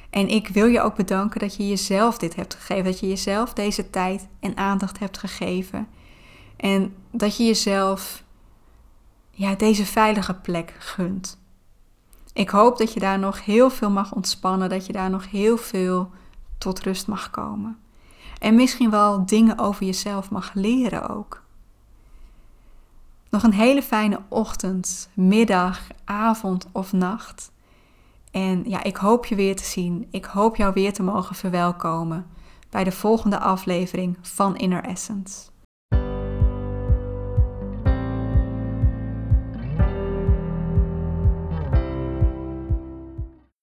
En 0.10 0.28
ik 0.28 0.48
wil 0.48 0.66
je 0.66 0.82
ook 0.82 0.96
bedanken 0.96 1.40
dat 1.40 1.56
je 1.56 1.68
jezelf 1.68 2.18
dit 2.18 2.36
hebt 2.36 2.56
gegeven. 2.56 2.84
Dat 2.84 3.00
je 3.00 3.08
jezelf 3.08 3.54
deze 3.54 3.90
tijd 3.90 4.28
en 4.40 4.58
aandacht 4.58 5.00
hebt 5.00 5.18
gegeven. 5.18 5.88
En 6.56 6.96
dat 7.12 7.38
je 7.38 7.46
jezelf 7.46 8.24
ja, 9.32 9.56
deze 9.56 9.86
veilige 9.86 10.34
plek 10.34 10.76
gunt. 10.80 11.42
Ik 12.34 12.50
hoop 12.50 12.78
dat 12.78 12.94
je 12.94 13.00
daar 13.00 13.20
nog 13.20 13.46
heel 13.46 13.70
veel 13.70 13.90
mag 13.90 14.12
ontspannen. 14.12 14.70
Dat 14.70 14.86
je 14.86 14.94
daar 14.94 15.10
nog 15.10 15.32
heel 15.32 15.58
veel 15.58 16.12
tot 16.58 16.80
rust 16.80 17.08
mag 17.08 17.30
komen. 17.30 17.78
En 18.40 18.56
misschien 18.56 18.90
wel 18.90 19.26
dingen 19.26 19.58
over 19.58 19.86
jezelf 19.86 20.30
mag 20.30 20.54
leren 20.54 21.10
ook. 21.10 21.43
Nog 23.34 23.44
een 23.44 23.54
hele 23.54 23.82
fijne 23.82 24.20
ochtend, 24.30 25.10
middag, 25.14 25.88
avond 26.04 26.68
of 26.72 26.92
nacht. 26.92 27.52
En 28.32 28.64
ja, 28.70 28.84
ik 28.84 28.96
hoop 28.96 29.26
je 29.26 29.36
weer 29.36 29.56
te 29.56 29.64
zien. 29.64 30.08
Ik 30.12 30.26
hoop 30.26 30.56
jou 30.56 30.74
weer 30.74 30.94
te 30.94 31.04
mogen 31.04 31.36
verwelkomen 31.36 32.26
bij 32.70 32.84
de 32.84 32.92
volgende 32.92 33.40
aflevering 33.40 34.18
van 34.22 34.58
Inner 34.58 34.84
Essence. 34.84 35.53